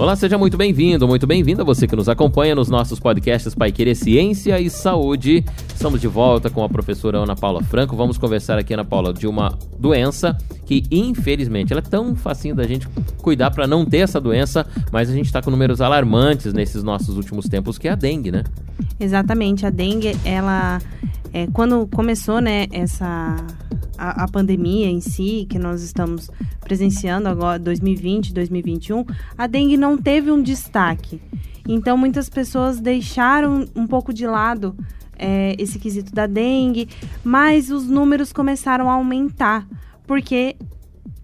Olá, 0.00 0.16
seja 0.16 0.38
muito 0.38 0.56
bem-vindo, 0.56 1.06
muito 1.06 1.26
bem-vinda 1.26 1.62
você 1.62 1.86
que 1.86 1.94
nos 1.94 2.08
acompanha 2.08 2.54
nos 2.54 2.70
nossos 2.70 2.98
podcasts 2.98 3.54
Pai 3.54 3.70
Querer 3.70 3.94
Ciência 3.94 4.58
e 4.58 4.70
Saúde. 4.70 5.44
Estamos 5.74 6.00
de 6.00 6.08
volta 6.08 6.48
com 6.48 6.64
a 6.64 6.70
professora 6.70 7.18
Ana 7.18 7.36
Paula 7.36 7.62
Franco. 7.62 7.94
Vamos 7.94 8.16
conversar 8.16 8.58
aqui, 8.58 8.72
Ana 8.72 8.82
Paula, 8.82 9.12
de 9.12 9.26
uma 9.26 9.58
doença 9.78 10.38
que, 10.64 10.84
infelizmente, 10.90 11.70
ela 11.70 11.82
é 11.82 11.86
tão 11.86 12.16
facinho 12.16 12.54
da 12.54 12.66
gente 12.66 12.88
cuidar 13.18 13.50
para 13.50 13.66
não 13.66 13.84
ter 13.84 13.98
essa 13.98 14.18
doença, 14.18 14.66
mas 14.90 15.10
a 15.10 15.12
gente 15.12 15.26
está 15.26 15.42
com 15.42 15.50
números 15.50 15.82
alarmantes 15.82 16.54
nesses 16.54 16.82
nossos 16.82 17.18
últimos 17.18 17.46
tempos, 17.46 17.76
que 17.76 17.86
é 17.86 17.90
a 17.90 17.94
dengue, 17.94 18.32
né? 18.32 18.44
Exatamente, 18.98 19.66
a 19.66 19.70
dengue, 19.70 20.16
ela, 20.24 20.80
é, 21.30 21.46
quando 21.52 21.86
começou, 21.88 22.40
né, 22.40 22.68
essa 22.72 23.36
a, 24.00 24.24
a, 24.24 24.28
pandemia 24.28 24.88
em 24.88 25.00
si, 25.00 25.46
que 25.48 25.58
nós 25.58 25.82
estamos 25.82 26.30
presenciando 26.60 27.28
agora, 27.28 27.58
2020, 27.58 28.32
2021, 28.32 29.04
a 29.36 29.46
dengue 29.46 29.76
não 29.76 29.89
teve 29.96 30.30
um 30.30 30.42
destaque. 30.42 31.20
Então, 31.68 31.96
muitas 31.96 32.28
pessoas 32.28 32.80
deixaram 32.80 33.66
um 33.76 33.86
pouco 33.86 34.12
de 34.12 34.26
lado 34.26 34.76
é, 35.18 35.54
esse 35.58 35.78
quesito 35.78 36.12
da 36.12 36.26
dengue, 36.26 36.88
mas 37.22 37.70
os 37.70 37.86
números 37.86 38.32
começaram 38.32 38.88
a 38.88 38.94
aumentar, 38.94 39.68
porque 40.06 40.56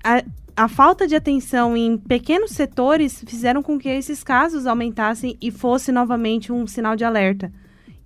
a, 0.05 0.23
a 0.57 0.69
falta 0.69 1.07
de 1.07 1.17
atenção 1.17 1.77
em 1.77 1.97
pequenos 1.97 2.51
setores 2.51 3.25
fizeram 3.27 3.63
com 3.63 3.79
que 3.79 3.89
esses 3.89 4.23
casos 4.23 4.67
aumentassem 4.67 5.37
e 5.41 5.51
fosse 5.51 5.91
novamente 5.91 6.53
um 6.53 6.67
sinal 6.67 6.95
de 6.95 7.05
alerta. 7.05 7.53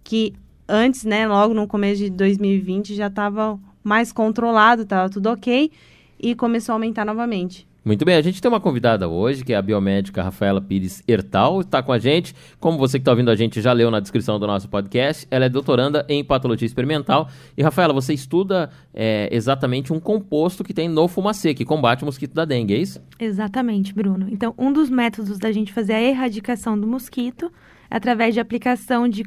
Que 0.02 0.32
antes, 0.68 1.04
né, 1.04 1.26
logo 1.26 1.52
no 1.52 1.66
começo 1.66 2.02
de 2.02 2.10
2020, 2.10 2.94
já 2.94 3.08
estava 3.08 3.58
mais 3.82 4.12
controlado, 4.12 4.82
estava 4.82 5.10
tudo 5.10 5.28
ok, 5.28 5.70
e 6.18 6.34
começou 6.34 6.72
a 6.72 6.76
aumentar 6.76 7.04
novamente. 7.04 7.66
Muito 7.82 8.04
bem, 8.04 8.14
a 8.14 8.20
gente 8.20 8.42
tem 8.42 8.48
uma 8.50 8.60
convidada 8.60 9.08
hoje, 9.08 9.42
que 9.42 9.54
é 9.54 9.56
a 9.56 9.62
biomédica 9.62 10.22
Rafaela 10.22 10.60
Pires 10.60 11.02
Hertal, 11.08 11.62
está 11.62 11.82
com 11.82 11.92
a 11.92 11.98
gente. 11.98 12.34
Como 12.58 12.76
você 12.76 12.98
que 12.98 13.02
está 13.02 13.10
ouvindo 13.10 13.30
a 13.30 13.34
gente 13.34 13.62
já 13.62 13.72
leu 13.72 13.90
na 13.90 14.00
descrição 14.00 14.38
do 14.38 14.46
nosso 14.46 14.68
podcast, 14.68 15.26
ela 15.30 15.46
é 15.46 15.48
doutoranda 15.48 16.04
em 16.06 16.22
patologia 16.22 16.66
experimental. 16.66 17.30
E, 17.56 17.62
Rafaela, 17.62 17.94
você 17.94 18.12
estuda 18.12 18.68
é, 18.92 19.30
exatamente 19.32 19.94
um 19.94 19.98
composto 19.98 20.62
que 20.62 20.74
tem 20.74 20.90
no 20.90 21.08
fumacê, 21.08 21.54
que 21.54 21.64
combate 21.64 22.02
o 22.02 22.06
mosquito 22.06 22.34
da 22.34 22.44
dengue, 22.44 22.74
é 22.74 22.78
isso? 22.78 23.00
Exatamente, 23.18 23.94
Bruno. 23.94 24.28
Então, 24.30 24.54
um 24.58 24.70
dos 24.70 24.90
métodos 24.90 25.38
da 25.38 25.50
gente 25.50 25.72
fazer 25.72 25.94
a 25.94 26.02
erradicação 26.02 26.78
do 26.78 26.86
mosquito 26.86 27.50
é 27.90 27.96
através 27.96 28.34
de 28.34 28.40
aplicação 28.40 29.08
de 29.08 29.24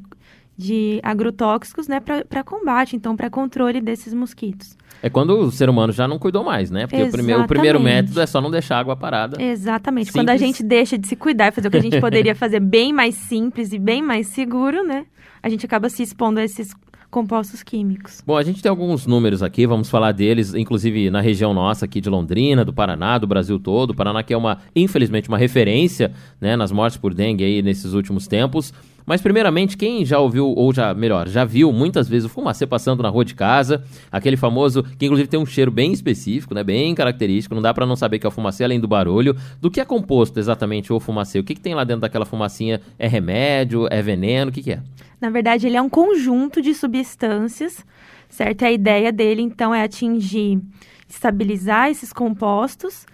de 0.55 0.99
agrotóxicos, 1.01 1.87
né, 1.87 1.99
para 1.99 2.43
combate, 2.43 2.95
então, 2.95 3.15
para 3.15 3.29
controle 3.29 3.81
desses 3.81 4.13
mosquitos. 4.13 4.77
É 5.01 5.09
quando 5.09 5.31
o 5.31 5.51
ser 5.51 5.69
humano 5.69 5.91
já 5.91 6.07
não 6.07 6.17
cuidou 6.17 6.43
mais, 6.43 6.71
né? 6.71 6.87
Porque 6.87 7.03
o 7.03 7.11
primeiro, 7.11 7.41
o 7.41 7.47
primeiro, 7.47 7.79
método 7.79 8.21
é 8.21 8.25
só 8.25 8.39
não 8.39 8.49
deixar 8.49 8.77
a 8.77 8.79
água 8.79 8.95
parada. 8.95 9.41
Exatamente. 9.41 10.05
Simples. 10.05 10.21
Quando 10.21 10.29
a 10.29 10.37
gente 10.37 10.63
deixa 10.63 10.97
de 10.97 11.07
se 11.07 11.15
cuidar 11.15 11.47
e 11.47 11.51
fazer 11.51 11.67
o 11.67 11.71
que 11.71 11.77
a 11.77 11.81
gente 11.81 11.99
poderia 11.99 12.33
fazer 12.35 12.59
bem 12.59 12.93
mais 12.93 13.15
simples 13.15 13.73
e 13.73 13.79
bem 13.79 14.01
mais 14.01 14.27
seguro, 14.27 14.83
né? 14.83 15.05
A 15.41 15.49
gente 15.49 15.65
acaba 15.65 15.89
se 15.89 16.03
expondo 16.03 16.39
a 16.39 16.43
esses 16.43 16.73
compostos 17.13 17.61
químicos. 17.61 18.23
Bom, 18.25 18.35
a 18.37 18.43
gente 18.43 18.61
tem 18.61 18.69
alguns 18.69 19.05
números 19.05 19.43
aqui, 19.43 19.67
vamos 19.67 19.89
falar 19.89 20.11
deles, 20.13 20.55
inclusive 20.55 21.11
na 21.11 21.21
região 21.21 21.53
nossa 21.53 21.85
aqui 21.85 22.01
de 22.01 22.09
Londrina, 22.09 22.65
do 22.65 22.73
Paraná, 22.73 23.19
do 23.19 23.27
Brasil 23.27 23.59
todo. 23.59 23.91
O 23.91 23.95
Paraná 23.95 24.23
que 24.23 24.33
é 24.33 24.37
uma, 24.37 24.57
infelizmente, 24.75 25.29
uma 25.29 25.37
referência, 25.37 26.11
né, 26.41 26.55
nas 26.55 26.71
mortes 26.71 26.97
por 26.97 27.13
dengue 27.13 27.43
aí 27.43 27.61
nesses 27.61 27.93
últimos 27.93 28.25
tempos. 28.25 28.73
Mas, 29.05 29.21
primeiramente, 29.21 29.75
quem 29.75 30.05
já 30.05 30.19
ouviu, 30.19 30.47
ou 30.47 30.73
já, 30.73 30.93
melhor, 30.93 31.27
já 31.27 31.43
viu 31.43 31.71
muitas 31.71 32.07
vezes 32.07 32.25
o 32.25 32.29
fumacê 32.29 32.65
passando 32.65 33.03
na 33.03 33.09
rua 33.09 33.25
de 33.25 33.35
casa, 33.35 33.83
aquele 34.11 34.37
famoso, 34.37 34.83
que 34.83 35.05
inclusive 35.05 35.27
tem 35.27 35.39
um 35.39 35.45
cheiro 35.45 35.71
bem 35.71 35.91
específico, 35.91 36.53
né, 36.53 36.63
bem 36.63 36.93
característico, 36.95 37.55
não 37.55 37.61
dá 37.61 37.73
para 37.73 37.85
não 37.85 37.95
saber 37.95 38.19
que 38.19 38.25
é 38.25 38.29
o 38.29 38.31
fumacê 38.31 38.63
além 38.63 38.79
do 38.79 38.87
barulho. 38.87 39.35
Do 39.59 39.69
que 39.69 39.81
é 39.81 39.85
composto 39.85 40.39
exatamente 40.39 40.91
o 40.91 40.99
fumacê? 40.99 41.39
O 41.39 41.43
que, 41.43 41.55
que 41.55 41.61
tem 41.61 41.75
lá 41.75 41.83
dentro 41.83 42.01
daquela 42.01 42.25
fumacinha? 42.25 42.81
É 42.97 43.07
remédio? 43.07 43.87
É 43.89 44.01
veneno? 44.01 44.49
O 44.49 44.53
que, 44.53 44.63
que 44.63 44.71
é? 44.71 44.81
Na 45.19 45.29
verdade, 45.29 45.67
ele 45.67 45.77
é 45.77 45.81
um 45.81 45.89
conjunto 45.89 46.61
de 46.61 46.73
substâncias, 46.73 47.85
certo? 48.27 48.63
E 48.63 48.65
a 48.65 48.71
ideia 48.71 49.11
dele, 49.11 49.41
então, 49.41 49.73
é 49.73 49.81
atingir, 49.83 50.61
estabilizar 51.07 51.89
esses 51.89 52.11
compostos 52.11 53.05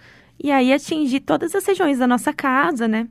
e 0.41 0.51
aí 0.51 0.71
atingir 0.71 1.19
todas 1.19 1.53
as 1.53 1.65
regiões 1.65 1.99
da 1.99 2.07
nossa 2.07 2.33
casa, 2.33 2.87
né? 2.87 3.07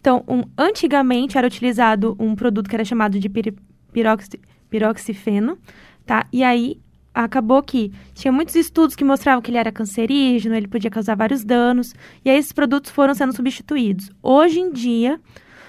Então, 0.00 0.24
um, 0.26 0.44
antigamente 0.56 1.36
era 1.36 1.46
utilizado 1.46 2.16
um 2.18 2.34
produto 2.34 2.70
que 2.70 2.74
era 2.74 2.86
chamado 2.86 3.20
de 3.20 3.28
pir, 3.28 3.54
piroxi, 3.92 4.40
piroxifeno, 4.70 5.58
tá? 6.06 6.26
E 6.32 6.42
aí 6.42 6.80
acabou 7.12 7.62
que 7.62 7.92
tinha 8.14 8.32
muitos 8.32 8.54
estudos 8.54 8.96
que 8.96 9.04
mostravam 9.04 9.42
que 9.42 9.50
ele 9.50 9.58
era 9.58 9.70
cancerígeno, 9.70 10.54
ele 10.54 10.68
podia 10.68 10.90
causar 10.90 11.14
vários 11.16 11.44
danos, 11.44 11.94
e 12.24 12.30
aí 12.30 12.38
esses 12.38 12.52
produtos 12.52 12.90
foram 12.90 13.12
sendo 13.14 13.36
substituídos. 13.36 14.10
Hoje 14.22 14.58
em 14.58 14.72
dia, 14.72 15.20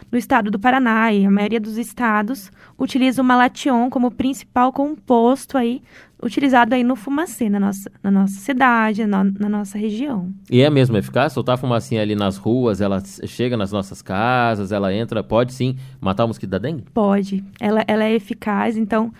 no 0.09 0.18
estado 0.18 0.50
do 0.50 0.58
Paraná 0.58 1.12
e 1.12 1.25
a 1.25 1.31
maioria 1.31 1.59
dos 1.59 1.78
estados 1.78 2.50
utiliza 2.80 3.22
o 3.22 3.25
malation 3.25 3.90
como 3.90 4.12
principal 4.12 4.72
composto 4.72 5.58
aí 5.58 5.81
utilizado 6.24 6.76
aí 6.76 6.84
no 6.84 6.96
fumacê, 6.96 7.50
na 7.50 7.59
nossa, 7.59 7.92
na 8.04 8.12
nossa 8.12 8.36
cidade, 8.40 9.06
na, 9.06 9.24
na, 9.24 9.50
nossa 9.50 9.78
região. 9.78 10.32
E 10.50 10.62
é 10.62 10.70
mesmo 10.70 10.98
eficaz? 10.98 11.34
Soltar 11.34 11.58
fumacinha 11.58 12.02
ali 12.02 12.16
nas 12.16 12.38
ruas, 12.38 12.82
ela 12.82 13.02
chega 13.26 13.58
nas 13.58 13.72
nossas 13.72 14.02
casas, 14.02 14.72
ela 14.72 14.94
entra, 14.94 15.24
pode 15.24 15.54
sim 15.54 15.76
matar 16.00 16.26
o 16.26 16.28
mosquito 16.28 16.50
da 16.50 16.58
dengue? 16.58 16.84
Pode. 16.94 17.44
Ela, 17.59 17.84
ela 17.88 18.04
é 18.04 18.14
eficaz, 18.14 18.78
então 18.78 19.12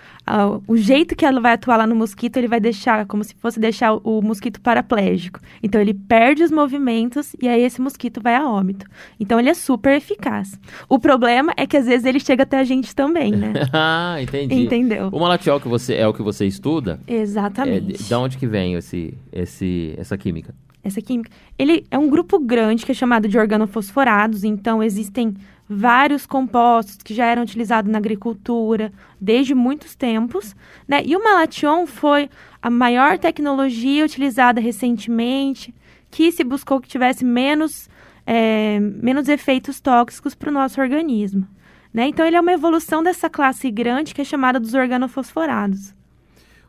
o 0.68 0.78
jeito 0.78 1.16
que 1.16 1.26
ela 1.26 1.42
vai 1.42 1.54
atuar 1.54 1.78
lá 1.78 1.88
no 1.88 1.96
mosquito, 1.96 2.38
ele 2.38 2.48
vai 2.48 2.60
deixar, 2.60 3.06
como 3.06 3.24
se 3.24 3.36
fosse 3.36 3.60
deixar 3.60 3.94
o, 3.94 4.02
o 4.04 4.22
mosquito 4.22 4.62
paraplégico. 4.62 5.40
Então 5.62 5.82
ele 5.82 5.94
perde 5.94 6.44
os 6.44 6.52
movimentos 6.52 7.36
e 7.42 7.48
aí 7.48 7.62
esse 7.64 7.82
mosquito 7.82 8.22
vai 8.22 8.36
a 8.36 8.48
óbito. 8.48 8.86
Então 9.20 9.40
ele 9.40 9.50
é 9.50 9.54
super 9.54 9.96
eficaz. 9.96 10.60
O 10.88 11.00
problema 11.00 11.54
é 11.58 11.66
que 11.66 11.76
às 11.76 11.86
vezes 11.86 12.06
ele 12.06 12.20
chega 12.20 12.44
até 12.44 12.60
a 12.60 12.64
gente 12.64 12.96
também, 12.96 13.32
né? 13.32 13.54
ah, 13.74 14.18
entendi. 14.22 14.56
Entendeu? 14.56 15.10
O 15.12 15.20
malatiol 15.20 15.60
que 15.60 15.68
você, 15.68 15.96
é 15.96 16.08
o 16.08 16.14
que 16.14 16.22
você 16.22 16.46
estuda, 16.46 16.91
Exatamente. 17.08 17.94
É, 17.94 17.98
de, 17.98 18.04
de 18.04 18.14
onde 18.14 18.38
que 18.38 18.48
vem 18.48 18.76
esse, 18.76 19.14
esse, 19.32 19.94
essa 19.98 20.18
química? 20.18 20.54
Essa 20.84 21.02
química. 21.02 21.30
Ele 21.58 21.86
é 21.92 21.98
um 21.98 22.10
grupo 22.10 22.40
grande 22.40 22.86
que 22.86 22.92
é 22.92 22.96
chamado 22.96 23.28
de 23.28 23.38
organofosforados, 23.38 24.44
então 24.44 24.82
existem 24.82 25.36
vários 25.70 26.26
compostos 26.26 26.98
que 26.98 27.14
já 27.14 27.26
eram 27.26 27.44
utilizados 27.44 27.90
na 27.90 27.98
agricultura 27.98 28.92
desde 29.20 29.56
muitos 29.56 29.96
tempos, 29.96 30.56
né? 30.88 31.02
E 31.06 31.16
o 31.16 31.24
malation 31.24 31.86
foi 31.86 32.30
a 32.62 32.70
maior 32.70 33.18
tecnologia 33.18 34.04
utilizada 34.04 34.60
recentemente, 34.60 35.74
que 36.10 36.32
se 36.32 36.44
buscou 36.44 36.82
que 36.82 36.90
tivesse 36.90 37.24
menos, 37.24 37.90
é, 38.26 38.80
menos 38.80 39.30
efeitos 39.30 39.80
tóxicos 39.80 40.36
para 40.36 40.50
o 40.50 40.54
nosso 40.54 40.82
organismo. 40.82 41.48
Né? 41.94 42.08
Então, 42.08 42.26
ele 42.26 42.36
é 42.36 42.42
uma 42.42 42.54
evolução 42.54 43.04
dessa 43.04 43.30
classe 43.30 43.70
grande 43.70 44.14
que 44.14 44.22
é 44.22 44.26
chamada 44.26 44.60
dos 44.60 44.74
organofosforados. 44.74 45.94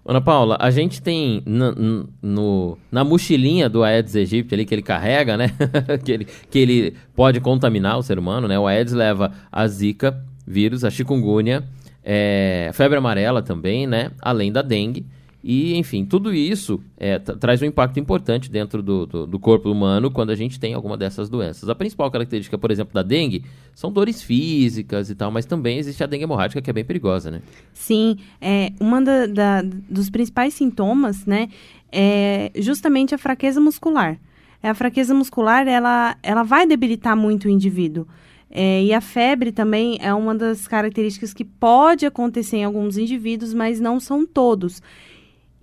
Ana 0.04 0.20
Paula, 0.20 0.56
a 0.58 0.70
gente 0.70 1.00
tem 1.00 1.42
no, 1.46 2.76
na 2.90 3.04
mochilinha 3.04 3.68
do 3.68 3.84
Aedes 3.84 4.16
aegypti 4.16 4.52
ali 4.52 4.64
que 4.64 4.74
ele 4.74 4.82
carrega, 4.82 5.36
né? 5.36 5.50
que, 6.04 6.10
ele, 6.10 6.26
que 6.50 6.58
ele 6.58 6.96
pode 7.14 7.40
contaminar 7.40 7.96
o 7.96 8.02
ser 8.02 8.18
humano, 8.18 8.48
né? 8.48 8.58
O 8.58 8.66
Aedes 8.66 8.92
leva 8.92 9.32
a 9.50 9.66
Zika 9.68 10.20
vírus, 10.44 10.84
a 10.84 10.90
chikungunya, 10.90 11.62
é, 12.04 12.70
febre 12.72 12.98
amarela 12.98 13.42
também, 13.42 13.86
né? 13.86 14.10
Além 14.20 14.50
da 14.50 14.60
dengue. 14.60 15.06
E, 15.42 15.76
enfim, 15.76 16.04
tudo 16.04 16.32
isso 16.32 16.80
é, 16.96 17.18
traz 17.18 17.60
um 17.60 17.64
impacto 17.64 17.98
importante 17.98 18.48
dentro 18.48 18.80
do, 18.80 19.06
do, 19.06 19.26
do, 19.26 19.38
corpo 19.40 19.68
humano 19.68 20.08
quando 20.08 20.30
a 20.30 20.36
gente 20.36 20.60
tem 20.60 20.72
alguma 20.72 20.96
dessas 20.96 21.28
doenças. 21.28 21.68
A 21.68 21.74
principal 21.74 22.08
característica, 22.12 22.56
por 22.56 22.70
exemplo, 22.70 22.94
da 22.94 23.02
dengue 23.02 23.44
são 23.74 23.90
dores 23.90 24.22
físicas 24.22 25.10
e 25.10 25.16
tal, 25.16 25.32
mas 25.32 25.44
também 25.44 25.78
existe 25.78 26.02
a 26.04 26.06
dengue 26.06 26.24
hemorrágica 26.24 26.62
que 26.62 26.70
é 26.70 26.72
bem 26.72 26.84
perigosa, 26.84 27.30
né? 27.30 27.42
Sim, 27.72 28.18
é, 28.40 28.72
uma 28.78 29.02
da, 29.02 29.26
da, 29.26 29.62
dos 29.62 30.08
principais 30.10 30.54
sintomas, 30.54 31.26
né, 31.26 31.48
é 31.90 32.52
justamente 32.54 33.12
a 33.12 33.18
fraqueza 33.18 33.60
muscular. 33.60 34.20
É, 34.62 34.68
a 34.68 34.74
fraqueza 34.74 35.12
muscular, 35.12 35.66
ela, 35.66 36.16
ela 36.22 36.44
vai 36.44 36.66
debilitar 36.66 37.16
muito 37.16 37.46
o 37.46 37.50
indivíduo. 37.50 38.06
É, 38.48 38.84
e 38.84 38.92
a 38.92 39.00
febre 39.00 39.50
também 39.50 39.98
é 40.00 40.12
uma 40.12 40.34
das 40.34 40.68
características 40.68 41.32
que 41.32 41.44
pode 41.44 42.04
acontecer 42.04 42.58
em 42.58 42.64
alguns 42.64 42.96
indivíduos, 42.98 43.54
mas 43.54 43.80
não 43.80 43.98
são 43.98 44.26
todos. 44.26 44.80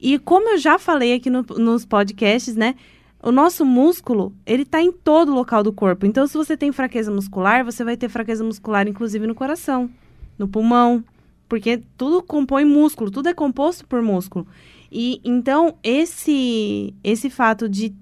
E 0.01 0.18
como 0.19 0.50
eu 0.50 0.57
já 0.57 0.80
falei 0.80 1.13
aqui 1.13 1.30
no, 1.30 1.44
nos 1.57 1.86
podcasts, 1.86 2.56
né? 2.56 2.75
O 3.22 3.31
nosso 3.31 3.66
músculo, 3.66 4.34
ele 4.46 4.63
está 4.63 4.81
em 4.81 4.92
todo 4.94 5.34
local 5.34 5.62
do 5.62 5.74
corpo. 5.74 6.06
Então, 6.06 6.25
se 6.25 6.38
você 6.38 6.56
tem 6.56 6.72
fraqueza 6.72 7.12
muscular, 7.12 7.66
você 7.66 7.84
vai 7.84 7.98
ter 7.98 8.07
fraqueza 8.07 8.44
muscular, 8.44 8.88
inclusive 8.88 9.28
no 9.28 9.36
coração, 9.36 9.90
no 10.38 10.48
pulmão, 10.48 11.04
porque 11.50 11.81
tudo 11.98 12.24
compõe 12.24 12.63
músculo, 12.63 13.12
tudo 13.12 13.28
é 13.28 13.34
composto 13.34 13.86
por 13.88 14.01
músculo. 14.01 14.48
E 14.92 15.19
então 15.24 15.75
esse 15.84 16.94
esse 17.04 17.30
fato 17.30 17.68
de 17.68 17.94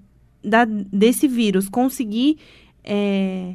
da, 0.42 0.64
desse 0.64 1.26
vírus 1.26 1.68
conseguir 1.68 2.38
é, 2.84 3.54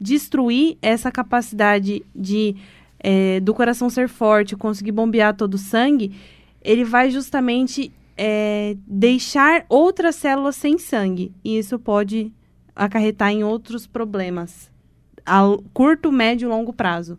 destruir 0.00 0.76
essa 0.80 1.10
capacidade 1.10 2.04
de 2.14 2.56
é, 2.98 3.40
do 3.40 3.52
coração 3.52 3.90
ser 3.90 4.08
forte, 4.08 4.56
conseguir 4.56 4.92
bombear 4.92 5.36
todo 5.36 5.54
o 5.54 5.58
sangue, 5.58 6.12
ele 6.64 6.84
vai 6.84 7.10
justamente 7.10 7.92
é, 8.16 8.76
deixar 8.86 9.64
outras 9.68 10.16
células 10.16 10.56
sem 10.56 10.78
sangue. 10.78 11.32
E 11.44 11.58
isso 11.58 11.78
pode 11.78 12.32
acarretar 12.74 13.30
em 13.30 13.44
outros 13.44 13.86
problemas 13.86 14.70
a 15.24 15.42
curto, 15.72 16.10
médio 16.10 16.46
e 16.46 16.48
longo 16.48 16.72
prazo. 16.72 17.18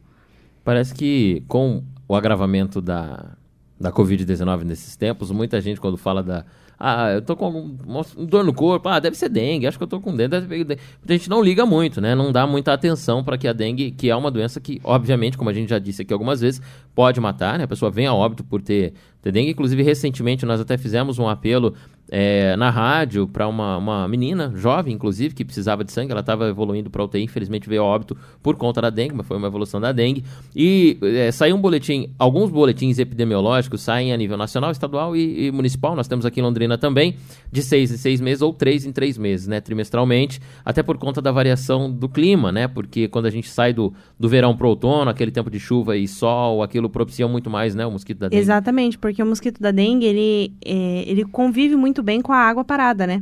Parece 0.64 0.94
que 0.94 1.44
com 1.48 1.84
o 2.08 2.16
agravamento 2.16 2.82
da, 2.82 3.36
da 3.80 3.92
Covid-19 3.92 4.64
nesses 4.64 4.96
tempos, 4.96 5.32
muita 5.32 5.60
gente, 5.62 5.80
quando 5.80 5.98
fala 5.98 6.24
da. 6.24 6.46
Ah, 6.86 7.14
eu 7.14 7.22
tô 7.22 7.38
com 7.38 7.50
um, 7.50 7.78
um 8.18 8.26
dor 8.26 8.44
no 8.44 8.54
corpo, 8.54 8.90
ah, 8.90 9.00
deve 9.00 9.16
ser 9.16 9.30
dengue, 9.30 9.66
acho 9.66 9.78
que 9.78 9.84
eu 9.86 9.88
tô 9.88 10.02
com 10.02 10.14
dengue, 10.14 10.32
deve 10.32 10.66
dengue. 10.66 10.82
A 11.08 11.12
gente 11.14 11.30
não 11.30 11.42
liga 11.42 11.66
muito, 11.66 12.02
né? 12.02 12.14
Não 12.14 12.30
dá 12.30 12.46
muita 12.46 12.74
atenção 12.74 13.24
para 13.24 13.38
que 13.38 13.48
a 13.48 13.54
dengue, 13.54 13.92
que 13.92 14.10
é 14.10 14.16
uma 14.16 14.30
doença 14.30 14.60
que, 14.60 14.82
obviamente, 14.84 15.38
como 15.38 15.50
a 15.50 15.54
gente 15.54 15.70
já 15.70 15.80
disse 15.80 16.02
aqui 16.02 16.12
algumas 16.12 16.42
vezes, 16.42 16.62
pode 16.94 17.22
matar, 17.22 17.58
né? 17.58 17.64
A 17.64 17.68
pessoa 17.70 17.90
vem 17.90 18.06
a 18.06 18.14
óbito 18.14 18.44
por 18.44 18.62
ter, 18.62 18.92
ter 19.22 19.32
dengue. 19.32 19.52
Inclusive, 19.52 19.82
recentemente, 19.82 20.46
nós 20.46 20.60
até 20.60 20.78
fizemos 20.78 21.18
um 21.20 21.30
apelo 21.30 21.74
é, 22.10 22.56
na 22.56 22.70
rádio 22.70 23.28
para 23.28 23.48
uma, 23.48 23.78
uma 23.78 24.08
menina, 24.08 24.52
jovem 24.56 24.94
inclusive, 24.94 25.34
que 25.34 25.44
precisava 25.44 25.84
de 25.84 25.92
sangue. 25.92 26.12
Ela 26.12 26.22
estava 26.22 26.48
evoluindo 26.48 26.90
para 26.90 27.04
UTI, 27.04 27.24
infelizmente 27.24 27.68
veio 27.68 27.82
a 27.82 27.86
óbito 27.86 28.16
por 28.42 28.56
conta 28.56 28.82
da 28.82 28.90
dengue, 28.90 29.16
mas 29.16 29.28
foi 29.28 29.38
uma 29.38 29.48
evolução 29.48 29.80
da 29.80 29.92
dengue. 29.92 30.24
E 30.56 30.98
é, 31.02 31.32
saiu 31.32 31.56
um 31.56 31.62
boletim, 31.62 32.10
alguns 32.18 32.50
boletins 32.50 33.00
epidemiológicos 33.00 33.82
saem 33.82 34.14
a 34.14 34.18
nível 34.18 34.38
nacional, 34.38 34.72
estadual 34.72 35.16
e, 35.16 35.48
e, 35.48 35.52
municipal. 35.52 35.96
Nós 35.96 36.08
temos 36.08 36.26
aqui 36.26 36.40
em 36.40 36.44
Londrina 36.44 36.78
também, 36.78 37.16
de 37.52 37.62
seis 37.62 37.92
em 37.92 37.98
seis 37.98 38.22
meses 38.22 38.42
ou 38.42 38.54
três 38.54 38.86
em 38.86 38.92
três 38.92 39.18
meses, 39.18 39.48
né, 39.48 39.60
trimestralmente, 39.62 40.40
até 40.64 40.84
por 40.84 40.98
conta 40.98 41.22
da 41.22 41.32
variação 41.32 41.90
do 41.92 42.08
clima, 42.08 42.52
né, 42.52 42.68
porque 42.68 43.08
quando 43.08 43.26
a 43.26 43.30
gente 43.30 43.50
sai 43.50 43.74
do, 43.74 43.94
do 44.20 44.30
verão 44.30 44.56
para 44.56 44.68
o 44.68 44.70
outono, 44.70 45.10
aquele 45.10 45.32
tempo 45.32 45.50
de 45.50 45.60
chuva 45.60 45.96
e 45.98 46.08
sol, 46.08 46.64
aquilo 46.64 46.90
propicia 46.90 47.28
muito 47.28 47.50
mais, 47.50 47.76
né, 47.76 47.86
o 47.86 47.92
mosquito 47.92 48.20
da 48.20 48.30
dengue. 48.30 48.42
Exatamente, 48.42 48.98
porque 48.98 49.22
o 49.22 49.26
mosquito 49.26 49.60
da 49.60 49.72
dengue, 49.72 50.06
ele, 50.06 50.54
é, 50.66 51.04
ele 51.08 51.26
convive 51.26 51.76
muito 51.76 51.93
bem 52.02 52.22
com 52.22 52.32
a 52.32 52.38
água 52.38 52.64
parada, 52.64 53.06
né? 53.06 53.22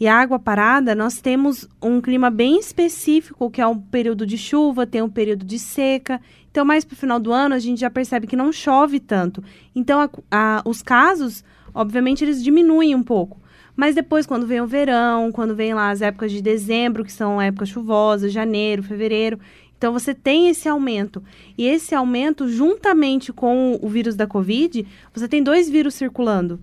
E 0.00 0.08
a 0.08 0.16
água 0.16 0.38
parada, 0.38 0.94
nós 0.96 1.20
temos 1.20 1.68
um 1.80 2.00
clima 2.00 2.28
bem 2.28 2.58
específico, 2.58 3.48
que 3.48 3.60
é 3.60 3.66
um 3.66 3.78
período 3.78 4.26
de 4.26 4.36
chuva, 4.36 4.84
tem 4.84 5.00
um 5.00 5.08
período 5.08 5.44
de 5.44 5.58
seca. 5.60 6.20
Então, 6.50 6.64
mais 6.64 6.84
para 6.84 6.94
o 6.94 6.98
final 6.98 7.20
do 7.20 7.32
ano, 7.32 7.54
a 7.54 7.58
gente 7.60 7.80
já 7.80 7.88
percebe 7.88 8.26
que 8.26 8.34
não 8.34 8.52
chove 8.52 8.98
tanto. 8.98 9.44
Então, 9.76 10.00
a, 10.00 10.10
a, 10.30 10.62
os 10.64 10.82
casos, 10.82 11.44
obviamente, 11.72 12.24
eles 12.24 12.42
diminuem 12.42 12.96
um 12.96 13.02
pouco. 13.02 13.40
Mas 13.76 13.94
depois, 13.94 14.26
quando 14.26 14.46
vem 14.46 14.60
o 14.60 14.66
verão, 14.66 15.30
quando 15.30 15.54
vem 15.54 15.72
lá 15.72 15.90
as 15.90 16.02
épocas 16.02 16.32
de 16.32 16.42
dezembro, 16.42 17.04
que 17.04 17.12
são 17.12 17.40
épocas 17.40 17.68
chuvosas, 17.68 18.32
janeiro, 18.32 18.82
fevereiro, 18.82 19.38
então 19.78 19.92
você 19.92 20.14
tem 20.14 20.48
esse 20.48 20.68
aumento. 20.68 21.22
E 21.56 21.66
esse 21.66 21.94
aumento, 21.94 22.48
juntamente 22.48 23.32
com 23.32 23.78
o 23.82 23.88
vírus 23.88 24.14
da 24.14 24.26
Covid, 24.26 24.86
você 25.12 25.26
tem 25.26 25.42
dois 25.42 25.68
vírus 25.68 25.94
circulando. 25.94 26.60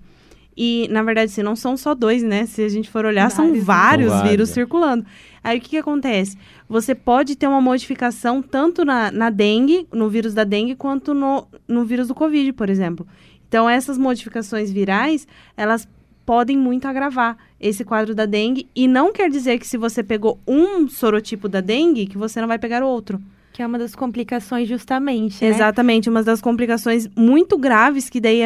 E, 0.61 0.89
na 0.91 1.01
verdade, 1.01 1.31
assim, 1.31 1.41
não 1.41 1.55
são 1.55 1.77
só 1.77 1.95
dois, 1.95 2.21
né? 2.21 2.45
Se 2.45 2.61
a 2.61 2.67
gente 2.67 2.89
for 2.89 3.05
olhar, 3.05 3.29
vários, 3.29 3.33
são 3.33 3.63
vários 3.63 4.11
né? 4.11 4.29
vírus 4.29 4.49
circulando. 4.49 5.05
Aí 5.41 5.57
o 5.57 5.61
que, 5.61 5.69
que 5.69 5.77
acontece? 5.77 6.37
Você 6.67 6.93
pode 6.93 7.37
ter 7.37 7.47
uma 7.47 7.61
modificação 7.61 8.41
tanto 8.41 8.83
na, 8.83 9.09
na 9.09 9.29
dengue, 9.29 9.87
no 9.89 10.09
vírus 10.09 10.33
da 10.33 10.43
dengue, 10.43 10.75
quanto 10.75 11.13
no, 11.13 11.47
no 11.65 11.85
vírus 11.85 12.09
do 12.09 12.13
Covid, 12.13 12.51
por 12.51 12.69
exemplo. 12.69 13.07
Então, 13.47 13.69
essas 13.69 13.97
modificações 13.97 14.69
virais, 14.69 15.25
elas 15.55 15.87
podem 16.25 16.57
muito 16.57 16.89
agravar 16.89 17.37
esse 17.57 17.85
quadro 17.85 18.13
da 18.13 18.25
dengue. 18.25 18.67
E 18.75 18.85
não 18.85 19.13
quer 19.13 19.29
dizer 19.29 19.59
que 19.59 19.67
se 19.67 19.77
você 19.77 20.03
pegou 20.03 20.41
um 20.45 20.89
sorotipo 20.89 21.47
da 21.47 21.61
dengue, 21.61 22.05
que 22.05 22.17
você 22.17 22.41
não 22.41 22.49
vai 22.49 22.59
pegar 22.59 22.83
outro. 22.83 23.17
Que 23.59 23.63
é 23.63 23.67
uma 23.67 23.77
das 23.77 23.93
complicações, 23.93 24.69
justamente. 24.69 25.43
Né? 25.43 25.49
Exatamente, 25.49 26.09
uma 26.09 26.23
das 26.23 26.39
complicações 26.39 27.09
muito 27.13 27.57
graves, 27.57 28.09
que 28.09 28.21
daí 28.21 28.39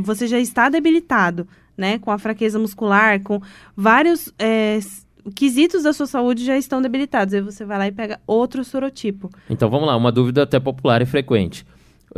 você 0.00 0.26
já 0.26 0.38
está 0.38 0.70
debilitado, 0.70 1.46
né? 1.76 1.98
Com 1.98 2.10
a 2.10 2.16
fraqueza 2.16 2.58
muscular, 2.58 3.20
com 3.22 3.38
vários 3.76 4.32
é, 4.38 4.78
quesitos 5.34 5.82
da 5.82 5.92
sua 5.92 6.06
saúde 6.06 6.42
já 6.42 6.56
estão 6.56 6.80
debilitados. 6.80 7.34
Aí 7.34 7.42
você 7.42 7.66
vai 7.66 7.76
lá 7.76 7.86
e 7.86 7.92
pega 7.92 8.18
outro 8.26 8.64
sorotipo. 8.64 9.30
Então 9.50 9.68
vamos 9.68 9.86
lá, 9.86 9.94
uma 9.94 10.10
dúvida 10.10 10.44
até 10.44 10.58
popular 10.58 11.02
e 11.02 11.04
frequente. 11.04 11.66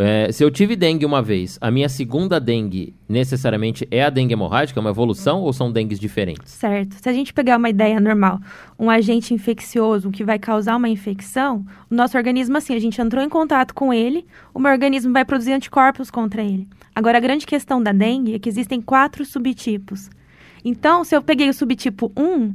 É, 0.00 0.30
se 0.30 0.44
eu 0.44 0.50
tive 0.50 0.76
dengue 0.76 1.04
uma 1.04 1.20
vez, 1.20 1.58
a 1.60 1.72
minha 1.72 1.88
segunda 1.88 2.38
dengue 2.38 2.94
necessariamente 3.08 3.84
é 3.90 4.04
a 4.04 4.10
dengue 4.10 4.32
hemorrágica, 4.32 4.78
é 4.78 4.80
uma 4.80 4.90
evolução 4.90 5.40
ou 5.40 5.52
são 5.52 5.72
dengues 5.72 5.98
diferentes? 5.98 6.52
Certo. 6.52 6.94
Se 7.02 7.08
a 7.08 7.12
gente 7.12 7.34
pegar 7.34 7.56
uma 7.56 7.68
ideia 7.68 7.98
normal, 7.98 8.38
um 8.78 8.88
agente 8.88 9.34
infeccioso 9.34 10.12
que 10.12 10.22
vai 10.22 10.38
causar 10.38 10.76
uma 10.76 10.88
infecção, 10.88 11.66
o 11.90 11.94
nosso 11.96 12.16
organismo, 12.16 12.56
assim, 12.56 12.76
a 12.76 12.78
gente 12.78 13.00
entrou 13.00 13.24
em 13.24 13.28
contato 13.28 13.74
com 13.74 13.92
ele, 13.92 14.24
o 14.54 14.60
meu 14.60 14.70
organismo 14.70 15.12
vai 15.12 15.24
produzir 15.24 15.52
anticorpos 15.52 16.12
contra 16.12 16.44
ele. 16.44 16.68
Agora, 16.94 17.18
a 17.18 17.20
grande 17.20 17.44
questão 17.44 17.82
da 17.82 17.90
dengue 17.90 18.34
é 18.34 18.38
que 18.38 18.48
existem 18.48 18.80
quatro 18.80 19.24
subtipos. 19.24 20.08
Então, 20.64 21.02
se 21.02 21.16
eu 21.16 21.22
peguei 21.22 21.48
o 21.48 21.54
subtipo 21.54 22.12
1, 22.16 22.54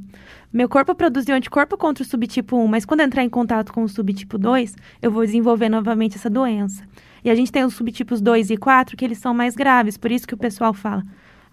meu 0.53 0.69
corpo 0.69 0.95
produziu 0.95 1.35
anticorpo 1.35 1.75
contra 1.77 2.05
o 2.05 2.07
subtipo 2.07 2.55
1, 2.55 2.67
mas 2.67 2.85
quando 2.85 3.01
entrar 3.01 3.21
em 3.21 3.29
contato 3.29 3.73
com 3.73 3.83
o 3.83 3.89
subtipo 3.89 4.37
2, 4.37 4.77
eu 5.01 5.11
vou 5.11 5.25
desenvolver 5.25 5.67
novamente 5.67 6.15
essa 6.15 6.29
doença. 6.29 6.83
E 7.23 7.29
a 7.29 7.35
gente 7.35 7.51
tem 7.51 7.63
os 7.63 7.73
subtipos 7.73 8.21
2 8.21 8.49
e 8.49 8.57
4 8.57 8.97
que 8.97 9.05
eles 9.05 9.17
são 9.17 9.33
mais 9.33 9.55
graves, 9.55 9.97
por 9.97 10.11
isso 10.11 10.27
que 10.27 10.33
o 10.33 10.37
pessoal 10.37 10.73
fala. 10.73 11.03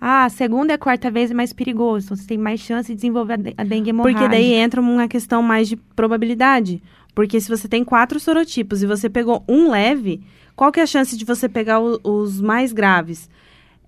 Ah, 0.01 0.25
a 0.25 0.29
segunda 0.31 0.73
e 0.73 0.75
a 0.75 0.79
quarta 0.79 1.11
vez 1.11 1.31
é 1.31 1.35
mais 1.35 1.53
perigoso, 1.53 2.17
você 2.17 2.27
tem 2.27 2.39
mais 2.39 2.61
chance 2.61 2.89
de 2.89 2.95
desenvolver 2.95 3.55
a 3.57 3.65
dengue 3.65 3.91
hemorrágica. 3.91 4.23
Porque 4.23 4.35
daí 4.35 4.55
entra 4.55 4.81
uma 4.81 5.07
questão 5.07 5.43
mais 5.43 5.69
de 5.69 5.77
probabilidade. 5.77 6.83
Porque 7.15 7.41
se 7.41 7.49
você 7.49 7.69
tem 7.69 7.85
quatro 7.85 8.19
sorotipos 8.19 8.83
e 8.83 8.87
você 8.87 9.11
pegou 9.11 9.45
um 9.47 9.71
leve, 9.71 10.23
qual 10.57 10.73
que 10.73 10.81
é 10.81 10.85
a 10.85 10.87
chance 10.87 11.17
de 11.17 11.25
você 11.25 11.49
pegar 11.49 11.81
o, 11.81 12.01
os 12.03 12.41
mais 12.41 12.73
graves? 12.73 13.29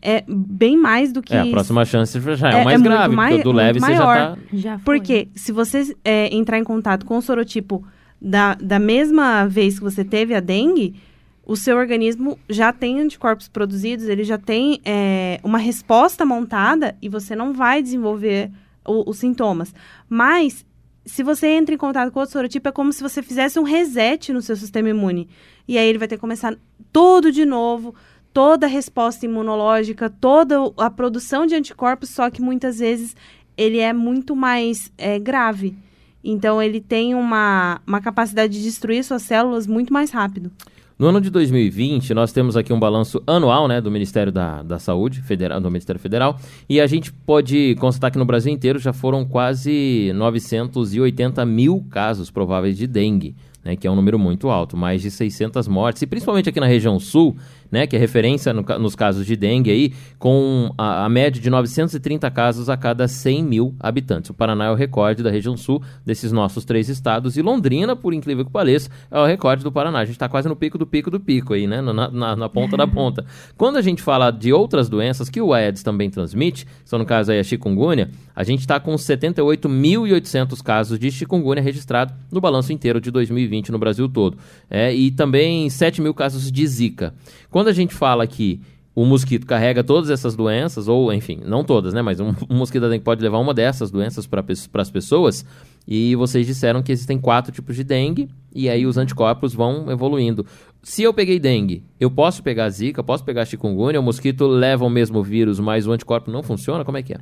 É 0.02 0.24
bem 0.28 0.76
mais 0.76 1.12
do 1.12 1.22
que. 1.22 1.32
É, 1.32 1.40
a 1.40 1.46
próxima 1.46 1.84
chance 1.84 2.20
já 2.36 2.50
é, 2.50 2.58
é 2.58 2.62
o 2.62 2.64
mais 2.64 2.80
é 2.80 2.84
grave, 2.84 3.16
porque 3.16 3.34
o 3.34 3.42
do 3.44 3.52
leve 3.52 3.80
você 3.80 3.94
já 3.94 4.04
tá. 4.04 4.38
Já 4.52 4.78
porque 4.84 5.28
se 5.34 5.52
você 5.52 5.96
é, 6.04 6.34
entrar 6.34 6.58
em 6.58 6.64
contato 6.64 7.06
com 7.06 7.16
o 7.16 7.22
sorotipo 7.22 7.84
da, 8.20 8.54
da 8.54 8.78
mesma 8.78 9.46
vez 9.46 9.78
que 9.78 9.84
você 9.84 10.04
teve 10.04 10.34
a 10.34 10.40
dengue, 10.40 10.94
o 11.44 11.56
seu 11.56 11.76
organismo 11.76 12.38
já 12.48 12.72
tem 12.72 13.00
anticorpos 13.00 13.48
produzidos, 13.48 14.06
ele 14.06 14.24
já 14.24 14.38
tem 14.38 14.80
é, 14.84 15.40
uma 15.42 15.58
resposta 15.58 16.24
montada 16.24 16.96
e 17.02 17.08
você 17.08 17.34
não 17.34 17.52
vai 17.52 17.82
desenvolver 17.82 18.50
o, 18.84 19.10
os 19.10 19.18
sintomas. 19.18 19.74
Mas, 20.08 20.64
se 21.04 21.22
você 21.22 21.48
entra 21.48 21.74
em 21.74 21.78
contato 21.78 22.12
com 22.12 22.20
outro 22.20 22.32
sorotipo, 22.32 22.68
é 22.68 22.72
como 22.72 22.92
se 22.92 23.02
você 23.02 23.22
fizesse 23.22 23.58
um 23.58 23.64
reset 23.64 24.32
no 24.32 24.40
seu 24.40 24.54
sistema 24.54 24.88
imune. 24.88 25.28
E 25.66 25.76
aí 25.76 25.88
ele 25.88 25.98
vai 25.98 26.06
ter 26.06 26.16
que 26.16 26.20
começar 26.20 26.56
tudo 26.92 27.32
de 27.32 27.44
novo, 27.44 27.94
toda 28.32 28.66
a 28.66 28.68
resposta 28.68 29.26
imunológica, 29.26 30.08
toda 30.08 30.56
a 30.76 30.90
produção 30.90 31.44
de 31.44 31.56
anticorpos, 31.56 32.10
só 32.10 32.30
que 32.30 32.40
muitas 32.40 32.78
vezes 32.78 33.16
ele 33.56 33.78
é 33.78 33.92
muito 33.92 34.36
mais 34.36 34.92
é, 34.96 35.18
grave. 35.18 35.76
Então, 36.24 36.62
ele 36.62 36.80
tem 36.80 37.14
uma, 37.16 37.80
uma 37.84 38.00
capacidade 38.00 38.52
de 38.52 38.62
destruir 38.62 39.02
suas 39.02 39.22
células 39.22 39.66
muito 39.66 39.92
mais 39.92 40.12
rápido. 40.12 40.52
No 41.02 41.08
ano 41.08 41.20
de 41.20 41.30
2020, 41.30 42.14
nós 42.14 42.30
temos 42.30 42.56
aqui 42.56 42.72
um 42.72 42.78
balanço 42.78 43.20
anual 43.26 43.66
né, 43.66 43.80
do 43.80 43.90
Ministério 43.90 44.30
da, 44.30 44.62
da 44.62 44.78
Saúde, 44.78 45.20
federal, 45.20 45.60
do 45.60 45.68
Ministério 45.68 46.00
Federal, 46.00 46.38
e 46.68 46.80
a 46.80 46.86
gente 46.86 47.12
pode 47.12 47.74
constatar 47.80 48.12
que 48.12 48.18
no 48.18 48.24
Brasil 48.24 48.52
inteiro 48.52 48.78
já 48.78 48.92
foram 48.92 49.24
quase 49.24 50.12
980 50.14 51.44
mil 51.44 51.84
casos 51.90 52.30
prováveis 52.30 52.78
de 52.78 52.86
dengue 52.86 53.34
né, 53.64 53.76
que 53.76 53.86
é 53.86 53.90
um 53.90 53.94
número 53.94 54.18
muito 54.18 54.50
alto, 54.50 54.76
mais 54.76 55.02
de 55.02 55.10
600 55.10 55.68
mortes, 55.68 56.02
e 56.02 56.06
principalmente 56.06 56.48
aqui 56.48 56.58
na 56.58 56.66
região 56.66 56.98
sul, 56.98 57.36
né, 57.70 57.86
que 57.86 57.96
é 57.96 57.98
referência 57.98 58.52
no, 58.52 58.62
nos 58.78 58.94
casos 58.94 59.24
de 59.24 59.36
dengue 59.36 59.70
aí, 59.70 59.92
com 60.18 60.72
a, 60.76 61.04
a, 61.04 61.08
média 61.08 61.40
de 61.40 61.48
930 61.48 62.30
casos 62.30 62.68
a 62.68 62.76
cada 62.76 63.06
100 63.06 63.44
mil 63.44 63.74
habitantes. 63.80 64.30
O 64.30 64.34
Paraná 64.34 64.66
é 64.66 64.70
o 64.70 64.74
recorde 64.74 65.22
da 65.22 65.30
região 65.30 65.56
sul 65.56 65.82
desses 66.04 66.32
nossos 66.32 66.64
três 66.64 66.88
estados, 66.88 67.36
e 67.36 67.42
Londrina, 67.42 67.94
por 67.94 68.12
incrível 68.12 68.44
que 68.44 68.50
pareça, 68.50 68.90
é 69.10 69.18
o 69.18 69.24
recorde 69.24 69.62
do 69.62 69.70
Paraná. 69.70 70.00
A 70.00 70.04
gente 70.04 70.16
está 70.16 70.28
quase 70.28 70.48
no 70.48 70.56
pico 70.56 70.76
do 70.76 70.86
pico 70.86 71.10
do 71.10 71.20
pico 71.20 71.54
aí, 71.54 71.66
né, 71.66 71.80
na, 71.80 72.10
na, 72.10 72.36
na 72.36 72.48
ponta 72.48 72.76
da 72.76 72.86
ponta. 72.86 73.24
Quando 73.56 73.76
a 73.76 73.82
gente 73.82 74.02
fala 74.02 74.30
de 74.30 74.52
outras 74.52 74.88
doenças 74.88 75.30
que 75.30 75.40
o 75.40 75.54
Aedes 75.54 75.82
também 75.82 76.10
transmite, 76.10 76.66
são 76.84 76.98
no 76.98 77.06
caso 77.06 77.30
aí 77.30 77.38
a 77.38 77.44
chikungunya, 77.44 78.10
a 78.34 78.42
gente 78.44 78.60
está 78.60 78.80
com 78.80 78.94
78.800 78.94 80.62
casos 80.62 80.98
de 80.98 81.10
chikungunya 81.10 81.62
registrados 81.62 82.14
no 82.30 82.40
balanço 82.40 82.72
inteiro 82.72 83.00
de 83.00 83.10
2020 83.10 83.51
no 83.70 83.78
Brasil 83.78 84.08
todo. 84.08 84.38
É, 84.70 84.94
e 84.94 85.10
também 85.10 85.68
7 85.68 86.00
mil 86.00 86.14
casos 86.14 86.50
de 86.50 86.66
zika. 86.66 87.12
Quando 87.50 87.68
a 87.68 87.72
gente 87.72 87.92
fala 87.92 88.26
que 88.26 88.60
o 88.94 89.04
mosquito 89.04 89.46
carrega 89.46 89.82
todas 89.82 90.10
essas 90.10 90.36
doenças, 90.36 90.86
ou 90.86 91.12
enfim, 91.12 91.40
não 91.44 91.64
todas, 91.64 91.94
né? 91.94 92.02
Mas 92.02 92.20
um, 92.20 92.34
um 92.48 92.56
mosquito 92.56 92.88
dengue 92.88 93.04
pode 93.04 93.22
levar 93.22 93.38
uma 93.38 93.54
dessas 93.54 93.90
doenças 93.90 94.26
para 94.26 94.44
as 94.74 94.90
pessoas. 94.90 95.44
E 95.86 96.14
vocês 96.14 96.46
disseram 96.46 96.82
que 96.82 96.92
existem 96.92 97.18
quatro 97.18 97.50
tipos 97.50 97.74
de 97.74 97.82
dengue, 97.82 98.28
e 98.54 98.68
aí 98.68 98.86
os 98.86 98.96
anticorpos 98.96 99.52
vão 99.54 99.90
evoluindo. 99.90 100.46
Se 100.82 101.02
eu 101.02 101.12
peguei 101.12 101.40
dengue, 101.40 101.82
eu 101.98 102.10
posso 102.10 102.42
pegar 102.42 102.68
zika, 102.68 103.02
posso 103.02 103.24
pegar 103.24 103.44
chikungunya, 103.44 103.98
o 103.98 104.02
mosquito 104.02 104.46
leva 104.46 104.84
o 104.84 104.90
mesmo 104.90 105.22
vírus, 105.22 105.58
mas 105.58 105.86
o 105.86 105.92
anticorpo 105.92 106.30
não 106.30 106.42
funciona? 106.42 106.84
Como 106.84 106.98
é 106.98 107.02
que 107.02 107.14
é? 107.14 107.18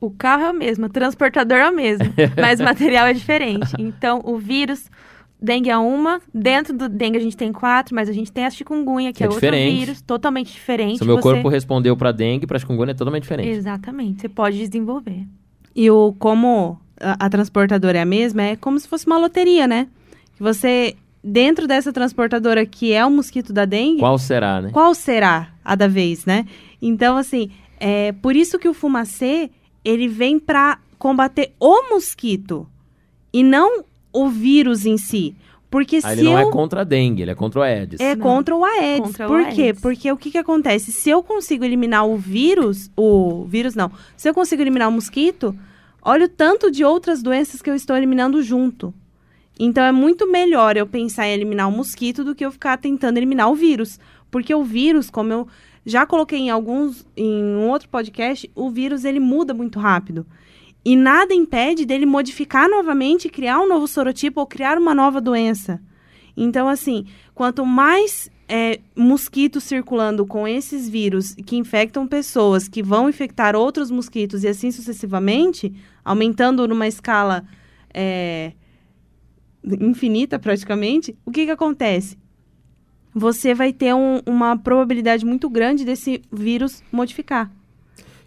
O 0.00 0.10
carro 0.10 0.44
é 0.44 0.50
o 0.50 0.54
mesmo, 0.54 0.86
o 0.86 0.88
transportador 0.88 1.58
é 1.58 1.68
o 1.68 1.76
mesmo, 1.76 2.06
mas 2.40 2.58
o 2.58 2.64
material 2.64 3.06
é 3.06 3.12
diferente. 3.12 3.70
Então, 3.78 4.22
o 4.24 4.38
vírus 4.38 4.90
dengue 5.40 5.70
é 5.70 5.76
uma, 5.78 6.20
dentro 6.32 6.76
do 6.76 6.88
dengue 6.88 7.16
a 7.18 7.20
gente 7.20 7.36
tem 7.36 7.52
quatro, 7.52 7.94
mas 7.94 8.08
a 8.08 8.12
gente 8.12 8.30
tem 8.30 8.44
a 8.44 8.50
chikungunya, 8.50 9.12
que 9.12 9.22
É 9.22 9.26
é, 9.26 9.30
outro 9.30 9.50
vírus, 9.50 10.00
totalmente 10.02 10.52
diferente. 10.52 10.98
Se 10.98 11.02
o 11.04 11.06
meu 11.06 11.16
Você- 11.16 11.22
corpo 11.22 11.48
respondeu 11.48 11.96
pra 11.96 12.12
dengue, 12.12 12.46
pra 12.46 12.58
chikungunya 12.58 12.90
é 12.92 12.94
totalmente 12.94 13.22
diferente. 13.22 13.48
Exatamente, 13.48 14.20
você 14.20 14.28
pode 14.28 14.58
desenvolver. 14.58 15.24
E 15.74 15.90
o 15.90 16.14
como 16.18 16.78
a, 17.00 17.26
a 17.26 17.30
transportadora 17.30 17.98
é 17.98 18.02
a 18.02 18.06
mesma, 18.06 18.42
é 18.42 18.56
como 18.56 18.78
se 18.78 18.86
fosse 18.88 19.06
uma 19.06 19.18
loteria, 19.18 19.66
né? 19.66 19.86
Que 20.36 20.42
Você, 20.42 20.96
dentro 21.22 21.66
dessa 21.66 21.92
transportadora 21.92 22.66
que 22.66 22.92
é 22.92 23.04
o 23.06 23.10
mosquito 23.10 23.52
da 23.52 23.64
dengue, 23.64 24.00
Qual 24.00 24.18
será, 24.18 24.60
né? 24.60 24.70
qual 24.72 24.94
será 24.94 25.48
a 25.64 25.74
da 25.74 25.86
vez, 25.88 26.24
né? 26.26 26.44
Então, 26.82 27.16
assim, 27.16 27.50
é 27.78 28.12
por 28.12 28.34
isso 28.36 28.58
que 28.58 28.68
o 28.68 28.74
fumacê, 28.74 29.50
ele 29.84 30.08
vem 30.08 30.38
para 30.38 30.78
combater 30.98 31.52
o 31.58 31.88
mosquito 31.94 32.66
e 33.32 33.42
não 33.42 33.84
o 34.12 34.28
vírus 34.28 34.86
em 34.86 34.96
si. 34.96 35.34
Porque 35.70 35.96
Aí 35.96 36.02
se 36.02 36.08
ele 36.08 36.22
não 36.24 36.32
eu... 36.32 36.48
é 36.48 36.50
contra 36.50 36.80
a 36.80 36.84
dengue, 36.84 37.22
ele 37.22 37.30
é 37.30 37.34
contra 37.34 37.60
o 37.60 37.62
Aedes. 37.62 38.00
É 38.00 38.16
Não. 38.16 38.22
contra 38.22 38.56
o 38.56 38.64
Aedes. 38.64 39.06
Contra 39.06 39.26
o 39.26 39.28
Por 39.28 39.46
quê? 39.54 39.62
Aedes. 39.62 39.80
Porque 39.80 40.10
o 40.10 40.16
que, 40.16 40.30
que 40.32 40.38
acontece? 40.38 40.90
Se 40.90 41.08
eu 41.08 41.22
consigo 41.22 41.64
eliminar 41.64 42.04
o 42.06 42.16
vírus, 42.16 42.90
o 42.96 43.44
vírus 43.44 43.76
não, 43.76 43.90
se 44.16 44.28
eu 44.28 44.34
consigo 44.34 44.60
eliminar 44.60 44.88
o 44.88 44.92
mosquito, 44.92 45.56
olha 46.02 46.26
o 46.26 46.28
tanto 46.28 46.72
de 46.72 46.84
outras 46.84 47.22
doenças 47.22 47.62
que 47.62 47.70
eu 47.70 47.74
estou 47.74 47.96
eliminando 47.96 48.42
junto. 48.42 48.92
Então 49.58 49.84
é 49.84 49.92
muito 49.92 50.28
melhor 50.28 50.76
eu 50.76 50.86
pensar 50.86 51.28
em 51.28 51.34
eliminar 51.34 51.68
o 51.68 51.72
mosquito 51.72 52.24
do 52.24 52.34
que 52.34 52.44
eu 52.44 52.50
ficar 52.50 52.76
tentando 52.78 53.18
eliminar 53.18 53.48
o 53.48 53.54
vírus. 53.54 54.00
Porque 54.28 54.52
o 54.54 54.64
vírus, 54.64 55.08
como 55.08 55.32
eu 55.32 55.48
já 55.84 56.04
coloquei 56.04 56.38
em 56.38 56.50
alguns, 56.50 57.06
em 57.16 57.44
um 57.44 57.68
outro 57.68 57.88
podcast, 57.88 58.50
o 58.54 58.70
vírus 58.70 59.04
ele 59.04 59.20
muda 59.20 59.54
muito 59.54 59.78
rápido. 59.78 60.26
E 60.84 60.96
nada 60.96 61.34
impede 61.34 61.84
dele 61.84 62.06
modificar 62.06 62.68
novamente, 62.68 63.28
criar 63.28 63.60
um 63.60 63.68
novo 63.68 63.86
sorotipo 63.86 64.40
ou 64.40 64.46
criar 64.46 64.78
uma 64.78 64.94
nova 64.94 65.20
doença. 65.20 65.80
Então, 66.36 66.68
assim, 66.68 67.04
quanto 67.34 67.66
mais 67.66 68.30
é, 68.48 68.80
mosquitos 68.96 69.64
circulando 69.64 70.26
com 70.26 70.48
esses 70.48 70.88
vírus 70.88 71.34
que 71.34 71.56
infectam 71.56 72.06
pessoas, 72.06 72.66
que 72.66 72.82
vão 72.82 73.08
infectar 73.08 73.54
outros 73.54 73.90
mosquitos 73.90 74.42
e 74.42 74.48
assim 74.48 74.70
sucessivamente, 74.70 75.72
aumentando 76.04 76.66
numa 76.66 76.88
escala 76.88 77.44
é, 77.92 78.52
infinita 79.80 80.38
praticamente, 80.38 81.16
o 81.24 81.30
que, 81.30 81.44
que 81.44 81.50
acontece? 81.50 82.18
Você 83.14 83.54
vai 83.54 83.72
ter 83.72 83.94
um- 83.94 84.20
uma 84.24 84.56
probabilidade 84.56 85.26
muito 85.26 85.48
grande 85.50 85.84
desse 85.84 86.22
vírus 86.32 86.82
modificar. 86.90 87.50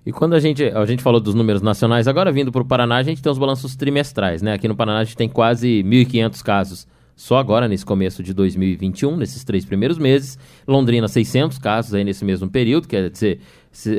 E 0.06 0.12
quando 0.12 0.34
a 0.34 0.40
gente, 0.40 0.64
a 0.64 0.86
gente 0.86 1.02
falou 1.02 1.22
dos 1.22 1.34
números 1.34 1.62
nacionais, 1.62 2.08
agora 2.08 2.32
vindo 2.32 2.52
para 2.52 2.62
o 2.62 2.66
Paraná, 2.66 2.98
a 2.98 3.04
gente 3.04 3.22
tem 3.22 3.32
os 3.32 3.38
balanços 3.38 3.76
trimestrais, 3.76 4.42
né? 4.42 4.54
Aqui 4.54 4.68
no 4.68 4.76
Paraná 4.76 5.00
a 5.00 5.04
gente 5.04 5.16
tem 5.16 5.30
quase 5.30 5.82
1.500 5.84 6.44
casos 6.44 6.88
só 7.16 7.38
agora, 7.38 7.68
nesse 7.68 7.86
começo 7.86 8.24
de 8.24 8.34
2021, 8.34 9.16
nesses 9.16 9.44
três 9.44 9.64
primeiros 9.64 9.98
meses. 9.98 10.38
Londrina, 10.68 11.08
600 11.08 11.58
casos 11.58 11.94
aí 11.94 12.04
nesse 12.04 12.26
mesmo 12.26 12.50
período, 12.50 12.88
quer 12.88 13.10
dizer, 13.10 13.40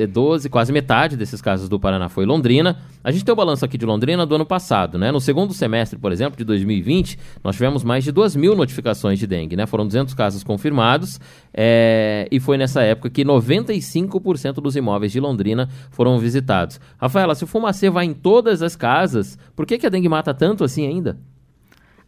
12, 0.09 0.49
quase 0.49 0.71
metade 0.71 1.17
desses 1.17 1.41
casos 1.41 1.67
do 1.67 1.77
Paraná 1.77 2.07
foi 2.07 2.25
Londrina. 2.25 2.77
A 3.03 3.11
gente 3.11 3.25
tem 3.25 3.33
o 3.33 3.35
balanço 3.35 3.65
aqui 3.65 3.77
de 3.77 3.85
Londrina 3.85 4.25
do 4.25 4.33
ano 4.33 4.45
passado, 4.45 4.97
né? 4.97 5.11
No 5.11 5.19
segundo 5.19 5.53
semestre, 5.53 5.99
por 5.99 6.13
exemplo, 6.13 6.37
de 6.37 6.45
2020, 6.45 7.19
nós 7.43 7.55
tivemos 7.55 7.83
mais 7.83 8.03
de 8.03 8.11
2 8.11 8.37
mil 8.37 8.55
notificações 8.55 9.19
de 9.19 9.27
dengue, 9.27 9.55
né? 9.55 9.65
Foram 9.65 9.85
200 9.85 10.13
casos 10.13 10.43
confirmados 10.43 11.19
é, 11.53 12.27
e 12.31 12.39
foi 12.39 12.57
nessa 12.57 12.81
época 12.81 13.09
que 13.09 13.25
95% 13.25 14.53
dos 14.55 14.77
imóveis 14.77 15.11
de 15.11 15.19
Londrina 15.19 15.67
foram 15.91 16.17
visitados. 16.17 16.79
Rafaela, 16.97 17.35
se 17.35 17.43
o 17.43 17.47
fumacê 17.47 17.89
vai 17.89 18.05
em 18.05 18.13
todas 18.13 18.61
as 18.61 18.75
casas, 18.75 19.37
por 19.55 19.65
que, 19.65 19.77
que 19.77 19.85
a 19.85 19.89
dengue 19.89 20.07
mata 20.07 20.33
tanto 20.33 20.63
assim 20.63 20.87
ainda? 20.87 21.17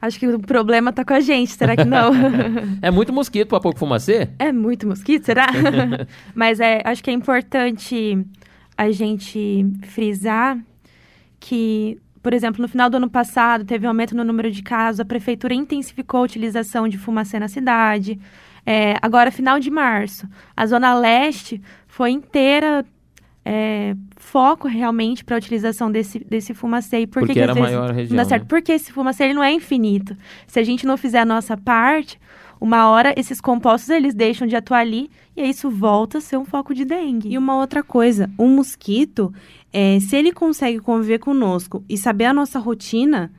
Acho 0.01 0.19
que 0.19 0.27
o 0.27 0.39
problema 0.39 0.93
tá 0.93 1.03
com 1.03 1.13
a 1.13 1.19
gente, 1.19 1.51
será 1.51 1.75
que 1.75 1.83
não? 1.83 2.11
É 2.81 2.91
muito 2.91 3.11
mosquito 3.11 3.49
para 3.49 3.59
pouco 3.59 3.79
fumacê? 3.79 4.29
é 4.37 4.51
muito 4.51 4.87
mosquito, 4.87 5.25
será? 5.25 5.47
Mas 6.35 6.59
é, 6.59 6.81
acho 6.85 7.03
que 7.03 7.09
é 7.09 7.13
importante 7.13 8.23
a 8.77 8.91
gente 8.91 9.65
frisar 9.87 10.57
que, 11.39 11.99
por 12.21 12.33
exemplo, 12.33 12.61
no 12.61 12.67
final 12.67 12.89
do 12.89 12.97
ano 12.97 13.09
passado 13.09 13.65
teve 13.65 13.87
um 13.87 13.89
aumento 13.89 14.15
no 14.15 14.23
número 14.23 14.51
de 14.51 14.61
casos, 14.61 14.99
a 14.99 15.05
prefeitura 15.05 15.53
intensificou 15.53 16.19
a 16.19 16.23
utilização 16.23 16.87
de 16.87 16.97
fumacê 16.97 17.39
na 17.39 17.47
cidade. 17.47 18.19
É, 18.65 18.97
agora, 19.01 19.31
final 19.31 19.59
de 19.59 19.71
março, 19.71 20.27
a 20.55 20.65
Zona 20.67 20.93
Leste 20.93 21.59
foi 21.87 22.11
inteira 22.11 22.85
é, 23.49 23.95
foco 24.17 24.67
realmente 24.67 25.23
para 25.23 25.35
a 25.35 25.39
utilização 25.39 25.89
desse, 25.89 26.19
desse 26.19 26.53
fumacê. 26.53 26.99
E 27.01 27.07
por 27.07 27.21
Porque 27.21 27.33
que 27.33 27.39
era 27.39 27.53
às 27.53 27.57
a 27.57 27.61
vezes 27.61 27.75
maior 27.75 27.89
não 27.89 27.95
região. 27.95 28.17
dá 28.17 28.25
certo? 28.25 28.41
né? 28.43 28.47
Porque 28.49 28.71
esse 28.73 28.91
fumacê 28.91 29.23
ele 29.23 29.33
não 29.33 29.43
é 29.43 29.53
infinito. 29.53 30.17
Se 30.45 30.59
a 30.59 30.63
gente 30.63 30.85
não 30.85 30.97
fizer 30.97 31.19
a 31.19 31.25
nossa 31.25 31.55
parte, 31.55 32.19
uma 32.59 32.89
hora 32.89 33.13
esses 33.17 33.39
compostos 33.39 33.89
eles 33.89 34.13
deixam 34.13 34.45
de 34.47 34.55
atuar 34.55 34.79
ali 34.79 35.09
e 35.35 35.41
aí 35.41 35.49
isso 35.49 35.69
volta 35.69 36.17
a 36.17 36.21
ser 36.21 36.35
um 36.37 36.43
foco 36.43 36.73
de 36.73 36.83
dengue. 36.83 37.29
E 37.29 37.37
uma 37.37 37.55
outra 37.55 37.81
coisa, 37.81 38.29
o 38.37 38.47
mosquito, 38.47 39.33
é, 39.71 39.97
se 40.01 40.15
ele 40.15 40.31
consegue 40.33 40.79
conviver 40.79 41.19
conosco 41.19 41.83
e 41.87 41.97
saber 41.97 42.25
a 42.25 42.33
nossa 42.33 42.59
rotina, 42.59 43.31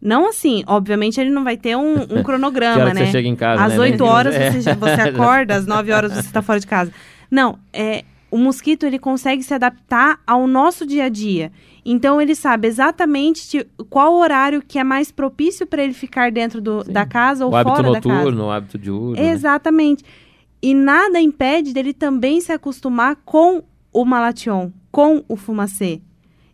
não 0.00 0.28
assim, 0.28 0.62
obviamente 0.68 1.20
ele 1.20 1.30
não 1.30 1.42
vai 1.42 1.56
ter 1.56 1.76
um, 1.76 1.94
um 2.02 2.06
Que 2.22 2.22
cronograma, 2.22 2.80
hora 2.82 2.90
que 2.92 3.00
né? 3.00 3.06
você 3.06 3.10
chega 3.12 3.26
em 3.28 3.34
casa, 3.34 3.64
Às 3.64 3.72
né? 3.72 3.78
8 3.80 4.04
horas 4.04 4.34
É. 4.36 4.52
você, 4.52 4.60
já- 4.70 4.74
você 4.74 5.00
acorda, 5.00 5.56
às 5.56 5.66
9 5.66 5.90
horas 5.90 6.12
você 6.12 6.20
está 6.20 6.40
fora 6.42 6.60
de 6.60 6.66
casa. 6.66 6.92
Não, 7.30 7.58
é, 7.72 8.04
o 8.30 8.36
mosquito 8.36 8.84
ele 8.84 8.98
consegue 8.98 9.42
se 9.42 9.54
adaptar 9.54 10.20
ao 10.26 10.46
nosso 10.46 10.84
dia 10.86 11.04
a 11.04 11.08
dia. 11.08 11.50
Então 11.84 12.20
ele 12.20 12.34
sabe 12.34 12.68
exatamente 12.68 13.66
qual 13.88 14.14
horário 14.16 14.60
que 14.66 14.78
é 14.78 14.84
mais 14.84 15.10
propício 15.10 15.66
para 15.66 15.82
ele 15.82 15.94
ficar 15.94 16.30
dentro 16.30 16.60
do- 16.60 16.84
da 16.84 17.06
casa 17.06 17.46
ou 17.46 17.52
O 17.52 17.56
hábito 17.56 17.76
fora 17.76 17.92
da 17.92 18.00
casa. 18.00 18.14
noturno, 18.14 18.44
o 18.44 18.50
hábito 18.50 18.78
diurno. 18.78 19.12
né? 19.16 19.30
Exatamente. 19.30 20.04
E 20.60 20.74
nada 20.74 21.20
impede 21.20 21.72
dele 21.72 21.94
também 21.94 22.40
se 22.40 22.52
acostumar 22.52 23.16
com 23.24 23.62
o 23.92 24.04
malation, 24.04 24.70
com 24.90 25.24
o 25.28 25.36
fumacê. 25.36 26.02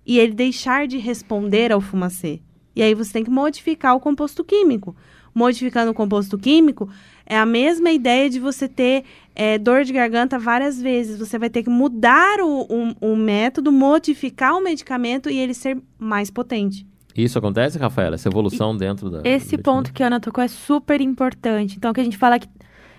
E 0.07 0.19
ele 0.19 0.35
deixar 0.35 0.87
de 0.87 0.99
responder 0.99 1.73
ao 1.73 1.81
fumacê. 1.81 2.41
E 2.77 2.83
aí 2.83 2.95
você 2.95 3.13
tem 3.15 3.25
que 3.25 3.31
modificar 3.31 3.97
o 3.97 4.01
composto 4.01 4.45
químico. 4.45 4.95
Modificando 5.35 5.91
o 5.91 5.95
composto 5.95 6.39
químico, 6.39 6.89
é 7.27 7.39
a 7.39 7.47
mesma 7.47 7.91
ideia 7.91 8.29
de 8.29 8.39
você 8.39 8.69
ter 8.69 9.05
é, 9.35 9.59
dor 9.59 9.85
de 9.85 9.93
garganta 9.93 10.39
várias 10.39 10.81
vezes. 10.81 11.19
Você 11.19 11.39
vai 11.39 11.51
ter 11.51 11.63
que 11.63 11.71
mudar 11.71 12.41
o, 12.41 12.67
o, 13.01 13.13
o 13.13 13.17
método, 13.17 13.73
modificar 13.73 14.55
o 14.55 14.63
medicamento 14.63 15.31
e 15.31 15.39
ele 15.39 15.55
ser 15.55 15.79
mais 15.99 16.31
potente. 16.31 16.87
Isso 17.17 17.39
acontece, 17.39 17.79
Rafaela? 17.79 18.17
Essa 18.17 18.29
evolução 18.29 18.77
dentro 18.77 19.09
da. 19.09 19.21
Esse 19.25 19.57
ponto 19.57 19.93
que 19.93 20.03
a 20.03 20.09
Ana 20.09 20.19
tocou 20.19 20.43
é 20.43 20.49
super 20.49 21.01
importante. 21.01 21.77
Então, 21.77 21.93
que 21.93 22.01
a 22.01 22.05
gente 22.05 22.19
fala 22.19 22.39
que 22.39 22.49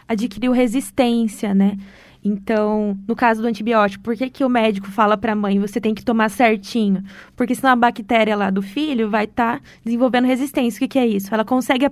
adquiriu 0.07 0.51
resistência, 0.51 1.53
né? 1.53 1.77
Então, 2.23 2.97
no 3.07 3.15
caso 3.15 3.41
do 3.41 3.47
antibiótico, 3.47 4.03
por 4.03 4.15
que, 4.15 4.29
que 4.31 4.43
o 4.43 4.49
médico 4.49 4.87
fala 4.87 5.15
para 5.15 5.33
a 5.33 5.35
mãe, 5.35 5.59
você 5.59 5.79
tem 5.79 5.93
que 5.93 6.03
tomar 6.03 6.29
certinho? 6.29 7.03
Porque 7.35 7.53
senão 7.53 7.73
a 7.73 7.75
bactéria 7.75 8.35
lá 8.35 8.49
do 8.49 8.63
filho 8.63 9.11
vai 9.11 9.25
estar 9.25 9.61
desenvolvendo 9.83 10.25
resistência. 10.25 10.77
O 10.77 10.79
que, 10.79 10.87
que 10.87 10.97
é 10.97 11.05
isso? 11.05 11.31
Ela 11.31 11.45
consegue, 11.45 11.87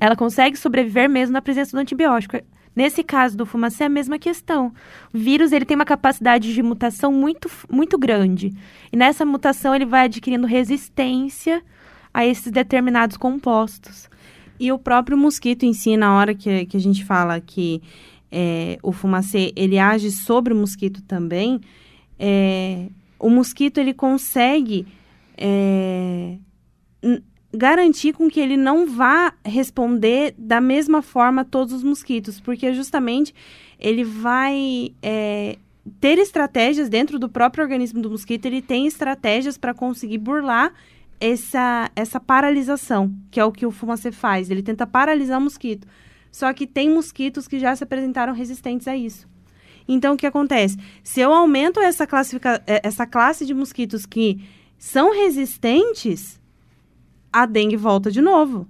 ela 0.00 0.16
consegue 0.16 0.56
sobreviver 0.56 1.08
mesmo 1.08 1.32
na 1.32 1.42
presença 1.42 1.76
do 1.76 1.80
antibiótico. 1.80 2.36
Nesse 2.74 3.02
caso 3.02 3.36
do 3.36 3.44
fumacê, 3.44 3.84
é 3.84 3.86
a 3.86 3.90
mesma 3.90 4.18
questão. 4.18 4.72
O 5.12 5.18
vírus 5.18 5.52
ele 5.52 5.64
tem 5.64 5.74
uma 5.74 5.84
capacidade 5.84 6.54
de 6.54 6.62
mutação 6.62 7.12
muito, 7.12 7.50
muito 7.70 7.98
grande. 7.98 8.52
E 8.90 8.96
nessa 8.96 9.26
mutação 9.26 9.74
ele 9.74 9.84
vai 9.84 10.06
adquirindo 10.06 10.46
resistência 10.46 11.62
a 12.12 12.24
esses 12.26 12.50
determinados 12.50 13.16
compostos. 13.16 14.08
E 14.58 14.72
o 14.72 14.78
próprio 14.78 15.18
mosquito 15.18 15.64
em 15.64 15.74
si, 15.74 15.96
na 15.96 16.16
hora 16.16 16.34
que, 16.34 16.64
que 16.66 16.76
a 16.76 16.80
gente 16.80 17.04
fala 17.04 17.40
que 17.40 17.82
é, 18.30 18.78
o 18.82 18.90
fumacê 18.90 19.52
ele 19.54 19.78
age 19.78 20.10
sobre 20.10 20.54
o 20.54 20.56
mosquito 20.56 21.02
também, 21.02 21.60
é, 22.18 22.88
o 23.18 23.28
mosquito 23.28 23.78
ele 23.78 23.92
consegue 23.92 24.86
é, 25.36 26.38
garantir 27.52 28.12
com 28.14 28.30
que 28.30 28.40
ele 28.40 28.56
não 28.56 28.86
vá 28.86 29.34
responder 29.44 30.34
da 30.38 30.60
mesma 30.60 31.02
forma 31.02 31.42
a 31.42 31.44
todos 31.44 31.72
os 31.74 31.82
mosquitos, 31.82 32.40
porque 32.40 32.72
justamente 32.72 33.34
ele 33.78 34.04
vai 34.04 34.94
é, 35.02 35.58
ter 36.00 36.18
estratégias 36.18 36.88
dentro 36.88 37.18
do 37.18 37.28
próprio 37.28 37.62
organismo 37.62 38.00
do 38.00 38.10
mosquito, 38.10 38.46
ele 38.46 38.62
tem 38.62 38.86
estratégias 38.86 39.58
para 39.58 39.74
conseguir 39.74 40.18
burlar 40.18 40.72
essa, 41.20 41.90
essa 41.94 42.18
paralisação, 42.18 43.14
que 43.30 43.38
é 43.38 43.44
o 43.44 43.52
que 43.52 43.66
o 43.66 43.70
fumacê 43.70 44.10
faz. 44.10 44.50
Ele 44.50 44.62
tenta 44.62 44.86
paralisar 44.86 45.38
o 45.38 45.42
mosquito. 45.42 45.86
Só 46.32 46.52
que 46.52 46.66
tem 46.66 46.90
mosquitos 46.90 47.46
que 47.46 47.58
já 47.58 47.76
se 47.76 47.84
apresentaram 47.84 48.32
resistentes 48.32 48.88
a 48.88 48.96
isso. 48.96 49.28
Então, 49.86 50.14
o 50.14 50.16
que 50.16 50.26
acontece? 50.26 50.76
Se 51.02 51.20
eu 51.20 51.32
aumento 51.32 51.78
essa, 51.80 52.08
eh, 52.66 52.80
essa 52.82 53.06
classe 53.06 53.44
de 53.44 53.52
mosquitos 53.52 54.06
que 54.06 54.42
são 54.78 55.12
resistentes, 55.12 56.40
a 57.32 57.46
dengue 57.46 57.76
volta 57.76 58.10
de 58.10 58.20
novo. 58.20 58.66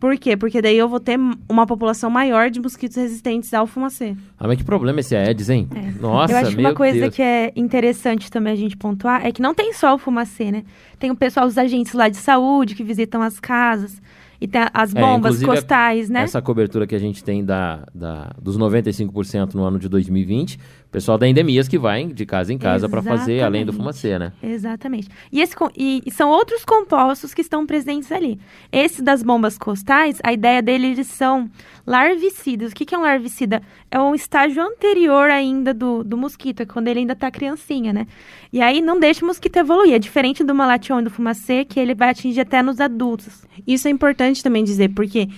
Por 0.00 0.16
quê? 0.16 0.34
Porque 0.34 0.62
daí 0.62 0.78
eu 0.78 0.88
vou 0.88 0.98
ter 0.98 1.18
uma 1.46 1.66
população 1.66 2.08
maior 2.08 2.48
de 2.48 2.58
mosquitos 2.58 2.96
resistentes 2.96 3.52
ao 3.52 3.66
fumacê. 3.66 4.16
Ah, 4.38 4.48
mas 4.48 4.56
que 4.56 4.64
problema 4.64 5.00
esse 5.00 5.14
Aedes, 5.14 5.50
hein? 5.50 5.68
Nossa, 6.00 6.32
É. 6.32 6.36
Eu 6.36 6.40
acho 6.40 6.56
que 6.56 6.62
uma 6.62 6.74
coisa 6.74 7.00
Deus. 7.00 7.14
que 7.14 7.20
é 7.20 7.52
interessante 7.54 8.30
também 8.30 8.54
a 8.54 8.56
gente 8.56 8.78
pontuar 8.78 9.26
é 9.26 9.30
que 9.30 9.42
não 9.42 9.54
tem 9.54 9.74
só 9.74 9.94
o 9.94 9.98
fumacê, 9.98 10.50
né? 10.50 10.64
Tem 10.98 11.10
o 11.10 11.14
pessoal, 11.14 11.46
os 11.46 11.58
agentes 11.58 11.92
lá 11.92 12.08
de 12.08 12.16
saúde 12.16 12.74
que 12.74 12.82
visitam 12.82 13.20
as 13.20 13.38
casas. 13.38 14.00
E 14.40 14.48
tem 14.48 14.62
as 14.72 14.94
É, 14.94 15.00
bombas 15.00 15.36
inclusive, 15.36 15.46
costais, 15.46 16.08
né? 16.08 16.22
Essa 16.22 16.40
cobertura 16.40 16.86
que 16.86 16.94
a 16.94 16.98
gente 16.98 17.22
tem 17.22 17.44
da, 17.44 17.86
da, 17.94 18.30
dos 18.40 18.56
95% 18.58 19.54
no 19.54 19.64
ano 19.64 19.78
de 19.78 19.88
2020, 19.88 20.54
o 20.56 20.58
pessoal 20.90 21.18
da 21.18 21.28
Endemias 21.28 21.68
que 21.68 21.78
vai 21.78 22.06
de 22.06 22.24
casa 22.24 22.52
em 22.52 22.56
casa 22.58 22.88
para 22.88 23.02
fazer 23.02 23.42
além 23.42 23.66
do 23.66 23.72
fumacê, 23.72 24.18
né? 24.18 24.32
Exatamente. 24.42 25.08
E, 25.30 25.40
esse, 25.40 25.54
e- 25.76 26.02
e 26.06 26.10
são 26.10 26.30
outros 26.30 26.64
compostos 26.64 27.34
que 27.34 27.42
estão 27.42 27.66
presentes 27.66 28.10
ali. 28.10 28.40
Esse 28.72 29.02
das 29.02 29.22
bombas 29.22 29.58
costais, 29.58 30.18
a 30.24 30.32
ideia 30.32 30.62
dele, 30.62 30.86
eles 30.88 31.06
são 31.08 31.50
larvicidas. 31.86 32.72
O 32.72 32.74
que, 32.74 32.84
que 32.86 32.94
é 32.94 32.98
um 32.98 33.02
larvicida? 33.02 33.60
É 33.90 33.98
um 34.00 34.14
estágio 34.14 34.62
anterior 34.62 35.28
ainda 35.28 35.74
do, 35.74 36.02
do 36.04 36.16
mosquito, 36.16 36.60
é 36.60 36.66
quando 36.66 36.88
ele 36.88 37.00
ainda 37.00 37.16
tá 37.16 37.30
criancinha, 37.30 37.92
né? 37.92 38.06
E 38.52 38.60
aí 38.62 38.80
não 38.80 38.98
deixa 38.98 39.24
o 39.24 39.26
mosquito 39.28 39.56
evoluir. 39.56 39.94
É 39.94 39.98
diferente 39.98 40.42
do 40.44 40.54
malation 40.54 41.00
e 41.00 41.04
do 41.04 41.10
fumacê, 41.10 41.64
que 41.64 41.78
ele 41.78 41.94
vai 41.94 42.10
atingir 42.10 42.40
até 42.40 42.62
nos 42.62 42.80
adultos. 42.80 43.42
Isso 43.66 43.86
é 43.88 43.90
importante 43.90 44.29
também 44.42 44.62
dizer, 44.62 44.90
porque 44.90 45.28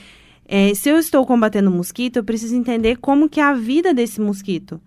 é, 0.47 0.75
se 0.75 0.89
eu 0.89 0.99
estou 0.99 1.25
combatendo 1.25 1.71
mosquito, 1.71 2.17
eu 2.19 2.25
preciso 2.25 2.55
entender 2.55 2.97
como 2.99 3.29
que 3.29 3.41
é 3.41 3.45
a 3.45 3.55
vida 3.55 3.95
desse 3.95 4.21
mosquito. 4.21 4.81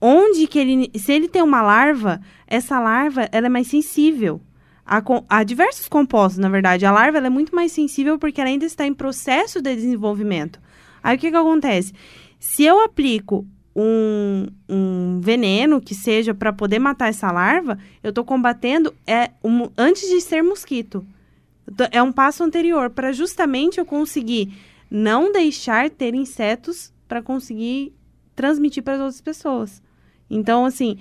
Onde 0.00 0.46
que 0.46 0.58
ele... 0.58 0.90
Se 0.96 1.12
ele 1.12 1.28
tem 1.28 1.42
uma 1.42 1.62
larva, 1.62 2.20
essa 2.46 2.78
larva 2.78 3.28
ela 3.32 3.46
é 3.46 3.50
mais 3.50 3.66
sensível 3.66 4.40
a, 4.86 5.02
a 5.28 5.44
diversos 5.44 5.88
compostos, 5.88 6.38
na 6.38 6.48
verdade. 6.48 6.84
A 6.84 6.92
larva 6.92 7.18
é 7.18 7.30
muito 7.30 7.54
mais 7.54 7.70
sensível 7.72 8.18
porque 8.18 8.40
ela 8.40 8.50
ainda 8.50 8.66
está 8.66 8.86
em 8.86 8.92
processo 8.92 9.62
de 9.62 9.74
desenvolvimento. 9.74 10.60
Aí 11.02 11.16
o 11.16 11.18
que, 11.18 11.30
que 11.30 11.36
acontece? 11.36 11.92
Se 12.38 12.64
eu 12.64 12.82
aplico 12.82 13.46
um, 13.74 14.46
um 14.68 15.20
veneno 15.20 15.80
que 15.80 15.94
seja 15.94 16.34
para 16.34 16.52
poder 16.52 16.78
matar 16.78 17.08
essa 17.08 17.30
larva, 17.30 17.78
eu 18.02 18.10
estou 18.10 18.24
combatendo 18.24 18.92
é, 19.06 19.30
um, 19.44 19.68
antes 19.76 20.08
de 20.08 20.20
ser 20.20 20.42
mosquito. 20.42 21.06
É 21.90 22.02
um 22.02 22.12
passo 22.12 22.42
anterior 22.42 22.90
para 22.90 23.12
justamente 23.12 23.78
eu 23.78 23.84
conseguir 23.84 24.52
não 24.90 25.30
deixar 25.30 25.88
ter 25.88 26.14
insetos 26.14 26.92
para 27.06 27.22
conseguir 27.22 27.94
transmitir 28.34 28.82
para 28.82 28.94
as 28.94 29.00
outras 29.00 29.20
pessoas. 29.20 29.82
Então, 30.28 30.64
assim, 30.64 30.98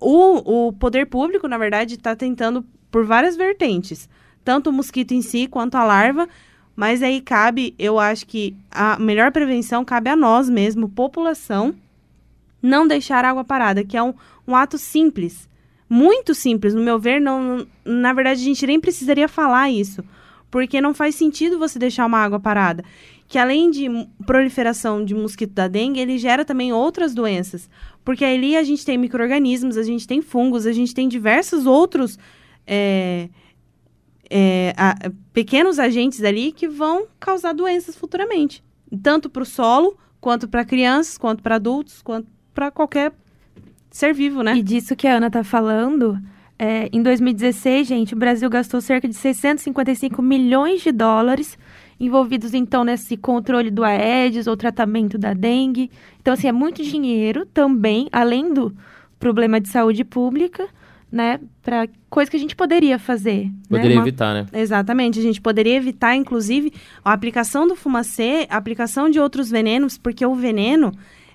o, 0.00 0.68
o 0.68 0.72
poder 0.72 1.06
público, 1.06 1.48
na 1.48 1.56
verdade, 1.56 1.94
está 1.94 2.14
tentando 2.14 2.64
por 2.90 3.04
várias 3.04 3.36
vertentes, 3.36 4.08
tanto 4.44 4.70
o 4.70 4.72
mosquito 4.72 5.12
em 5.12 5.22
si 5.22 5.46
quanto 5.46 5.76
a 5.76 5.84
larva, 5.84 6.28
mas 6.76 7.02
aí 7.02 7.20
cabe, 7.20 7.74
eu 7.78 7.98
acho 7.98 8.26
que 8.26 8.56
a 8.70 8.98
melhor 8.98 9.32
prevenção 9.32 9.84
cabe 9.84 10.10
a 10.10 10.16
nós 10.16 10.50
mesmo, 10.50 10.88
população, 10.88 11.74
não 12.60 12.86
deixar 12.86 13.24
água 13.24 13.44
parada, 13.44 13.84
que 13.84 13.96
é 13.96 14.02
um, 14.02 14.14
um 14.46 14.56
ato 14.56 14.78
simples, 14.78 15.48
muito 15.88 16.34
simples, 16.34 16.74
no 16.74 16.82
meu 16.82 16.98
ver, 16.98 17.20
não, 17.20 17.66
na 17.84 18.12
verdade 18.12 18.40
a 18.40 18.44
gente 18.44 18.66
nem 18.66 18.80
precisaria 18.80 19.28
falar 19.28 19.70
isso, 19.70 20.02
porque 20.50 20.80
não 20.80 20.94
faz 20.94 21.14
sentido 21.14 21.58
você 21.58 21.78
deixar 21.78 22.06
uma 22.06 22.18
água 22.18 22.40
parada, 22.40 22.84
que 23.26 23.38
além 23.38 23.70
de 23.70 23.88
proliferação 24.26 25.04
de 25.04 25.14
mosquito 25.14 25.52
da 25.52 25.68
dengue, 25.68 26.00
ele 26.00 26.18
gera 26.18 26.44
também 26.44 26.72
outras 26.72 27.14
doenças, 27.14 27.68
porque 28.04 28.24
ali 28.24 28.56
a 28.56 28.62
gente 28.62 28.84
tem 28.84 28.96
micro-organismos, 28.98 29.76
a 29.76 29.82
gente 29.82 30.06
tem 30.06 30.20
fungos, 30.22 30.66
a 30.66 30.72
gente 30.72 30.94
tem 30.94 31.08
diversos 31.08 31.66
outros 31.66 32.18
é, 32.66 33.28
é, 34.30 34.74
a- 34.76 35.10
pequenos 35.32 35.78
agentes 35.78 36.22
ali 36.22 36.52
que 36.52 36.68
vão 36.68 37.06
causar 37.20 37.52
doenças 37.52 37.96
futuramente, 37.96 38.62
tanto 39.02 39.28
para 39.28 39.42
o 39.42 39.46
solo, 39.46 39.96
quanto 40.20 40.48
para 40.48 40.64
crianças, 40.64 41.18
quanto 41.18 41.42
para 41.42 41.56
adultos, 41.56 42.00
quanto 42.02 42.26
para 42.54 42.70
qualquer 42.70 43.12
ser 43.94 44.12
vivo, 44.12 44.42
né? 44.42 44.56
E 44.56 44.62
disso 44.62 44.96
que 44.96 45.06
a 45.06 45.16
Ana 45.18 45.30
tá 45.30 45.44
falando, 45.44 46.18
é, 46.58 46.88
em 46.92 47.00
2016, 47.00 47.86
gente, 47.86 48.12
o 48.12 48.16
Brasil 48.16 48.50
gastou 48.50 48.80
cerca 48.80 49.06
de 49.06 49.14
655 49.14 50.20
milhões 50.20 50.82
de 50.82 50.90
dólares 50.90 51.56
envolvidos, 52.00 52.54
então, 52.54 52.82
nesse 52.82 53.16
controle 53.16 53.70
do 53.70 53.84
Aedes 53.84 54.48
ou 54.48 54.56
tratamento 54.56 55.16
da 55.16 55.32
dengue. 55.32 55.92
Então, 56.20 56.34
assim, 56.34 56.48
é 56.48 56.52
muito 56.52 56.82
dinheiro 56.82 57.46
também, 57.46 58.08
além 58.10 58.52
do 58.52 58.74
problema 59.20 59.60
de 59.60 59.68
saúde 59.68 60.02
pública, 60.02 60.66
né? 61.10 61.38
Para 61.62 61.86
coisa 62.10 62.28
que 62.28 62.36
a 62.36 62.40
gente 62.40 62.56
poderia 62.56 62.98
fazer. 62.98 63.48
Poderia 63.68 63.90
né? 63.90 63.94
Uma- 63.94 64.02
evitar, 64.02 64.34
né? 64.34 64.46
Exatamente, 64.52 65.20
a 65.20 65.22
gente 65.22 65.40
poderia 65.40 65.76
evitar, 65.76 66.16
inclusive, 66.16 66.72
a 67.04 67.12
aplicação 67.12 67.64
do 67.64 67.76
fumacê, 67.76 68.48
a 68.50 68.56
aplicação 68.56 69.08
de 69.08 69.20
outros 69.20 69.48
venenos, 69.48 69.96
porque 69.96 70.26
o 70.26 70.34
veneno, 70.34 70.90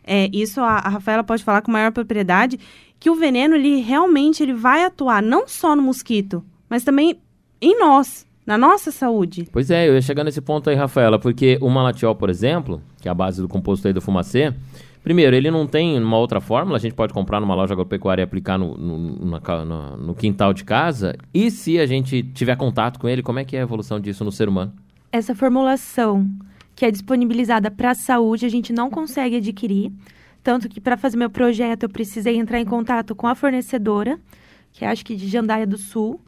é, 0.10 0.30
isso 0.34 0.60
a, 0.62 0.78
a 0.80 0.90
Rafaela 0.90 1.24
pode 1.24 1.44
falar 1.44 1.62
com 1.62 1.72
maior 1.72 1.92
propriedade, 1.92 2.60
que 3.00 3.10
o 3.10 3.16
veneno, 3.16 3.56
ele 3.56 3.80
realmente 3.82 4.44
ele 4.44 4.54
vai 4.54 4.84
atuar 4.84 5.22
não 5.22 5.48
só 5.48 5.76
no 5.76 5.82
mosquito, 5.82 6.44
mas 6.70 6.84
também 6.84 7.18
em 7.62 7.80
nós, 7.80 8.26
na 8.46 8.58
nossa 8.58 8.92
saúde. 8.92 9.48
Pois 9.52 9.70
é, 9.72 9.88
eu 9.88 9.94
ia 9.94 10.02
chegar 10.02 10.24
nesse 10.24 10.42
ponto 10.42 10.70
aí, 10.70 10.76
Rafaela, 10.76 11.18
porque 11.20 11.58
o 11.62 11.70
malatiol, 11.70 12.16
por 12.16 12.30
exemplo, 12.30 12.82
que 13.02 13.08
é 13.08 13.12
a 13.12 13.14
base 13.14 13.42
do 13.42 13.48
composto 13.48 13.88
aí 13.88 13.94
do 13.94 14.02
fumacê, 14.02 14.54
primeiro, 15.04 15.36
ele 15.36 15.50
não 15.50 15.66
tem 15.66 15.98
uma 16.02 16.18
outra 16.18 16.42
fórmula, 16.42 16.78
a 16.78 16.80
gente 16.80 16.94
pode 16.94 17.14
comprar 17.14 17.40
numa 17.40 17.56
loja 17.56 17.74
agropecuária 17.74 18.22
e 18.22 18.26
aplicar 18.26 18.58
no, 18.58 18.76
no, 18.78 19.26
na 19.26 19.66
na- 19.66 19.96
no 19.98 20.14
quintal 20.16 20.54
de 20.54 20.64
casa, 20.66 21.16
e 21.34 21.50
se 21.52 21.80
a 21.80 21.86
gente 21.86 22.22
tiver 22.34 22.56
contato 22.58 23.00
com 23.00 23.08
ele, 23.08 23.22
como 23.24 23.40
é 23.40 23.46
que 23.46 23.56
é 23.56 23.60
a 23.60 23.64
evolução 23.64 24.00
disso 24.00 24.26
no 24.26 24.32
ser 24.32 24.50
humano? 24.50 24.74
essa 25.12 25.34
formulação 25.34 26.28
que 26.80 26.86
é 26.86 26.92
disponibilizada 26.92 27.70
para 27.70 27.92
a 27.92 27.94
saúde, 27.94 28.46
a 28.46 28.50
gente 28.50 28.72
não 28.72 28.90
consegue 28.90 29.36
adquirir. 29.36 29.92
Tanto 30.42 30.70
que 30.70 30.80
para 30.80 30.96
fazer 30.96 31.18
meu 31.18 31.30
projeto 31.30 31.84
eu 31.84 31.90
precisei 31.90 32.38
entrar 32.38 32.58
em 32.58 32.64
contato 32.64 33.14
com 33.14 33.28
a 33.28 33.36
fornecedora, 33.36 34.18
que 34.72 34.86
é, 34.86 34.88
acho 34.88 35.04
que 35.04 35.14
de 35.14 35.28
Jandaia 35.28 35.68
do 35.68 35.78
Sul, 35.78 36.22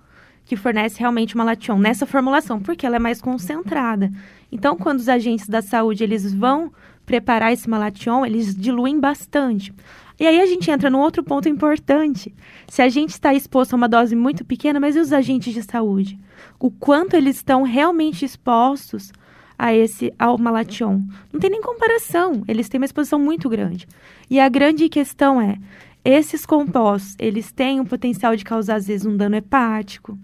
que 0.44 0.58
fornece 0.58 1.00
realmente 1.00 1.36
uma 1.36 1.46
lation 1.46 1.78
nessa 1.78 2.06
formulação, 2.06 2.60
porque 2.60 2.86
ela 2.86 2.98
é 2.98 3.00
mais 3.00 3.22
concentrada. 3.22 4.12
Então, 4.52 4.76
quando 4.76 5.00
os 5.00 5.08
agentes 5.08 5.48
da 5.48 5.62
saúde 5.62 6.04
eles 6.04 6.34
vão 6.34 6.70
preparar 7.06 7.54
esse 7.54 7.70
malation, 7.70 8.26
eles 8.26 8.54
diluem 8.54 9.00
bastante. 9.00 9.74
E 10.20 10.28
aí 10.28 10.42
a 10.42 10.46
gente 10.46 10.70
entra 10.70 10.90
num 10.90 11.00
outro 11.00 11.24
ponto 11.24 11.48
importante. 11.48 12.36
Se 12.68 12.82
a 12.82 12.90
gente 12.90 13.12
está 13.12 13.34
exposto 13.34 13.72
a 13.72 13.78
uma 13.78 13.88
dose 13.88 14.18
muito 14.18 14.44
pequena, 14.44 14.82
mas 14.82 14.98
e 14.98 15.00
os 15.00 15.14
agentes 15.14 15.54
de 15.54 15.64
saúde? 15.64 16.20
O 16.60 16.70
quanto 16.70 17.16
eles 17.16 17.38
estão 17.38 17.64
realmente 17.64 18.26
expostos 18.26 19.14
a 19.62 19.76
esse 19.76 20.12
ao 20.18 20.40
malation? 20.40 21.00
Não 21.32 21.40
tem 21.40 21.52
nem 21.52 21.62
comparação. 21.62 22.44
Eles 22.48 22.68
têm 22.68 22.80
uma 22.80 22.86
exposição 22.86 23.20
muito 23.20 23.48
grande. 23.48 23.88
E 24.28 24.40
a 24.40 24.50
grande 24.50 24.90
questão 24.90 25.40
é, 25.40 25.60
esses 26.04 26.48
compostos, 26.48 27.16
eles 27.20 27.52
têm 27.52 27.80
o 27.80 27.86
potencial 27.86 28.36
de 28.36 28.44
causar 28.44 28.78
às 28.78 28.88
vezes 28.88 29.06
um 29.06 29.16
dano 29.16 29.36
hepático, 29.36 30.18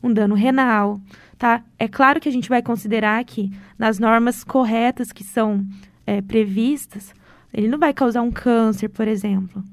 um 0.00 0.12
dano 0.12 0.36
renal, 0.36 1.00
tá? 1.36 1.60
É 1.76 1.88
claro 1.88 2.20
que 2.20 2.28
a 2.28 2.32
gente 2.32 2.48
vai 2.48 2.62
considerar 2.62 3.24
que 3.24 3.50
nas 3.76 3.98
normas 3.98 4.44
corretas 4.44 5.10
que 5.10 5.24
são 5.24 5.66
é, 6.06 6.22
previstas, 6.22 7.12
ele 7.52 7.66
não 7.66 7.80
vai 7.80 7.92
causar 7.92 8.22
um 8.22 8.30
câncer, 8.30 8.88
por 8.88 9.08
exemplo. 9.08 9.64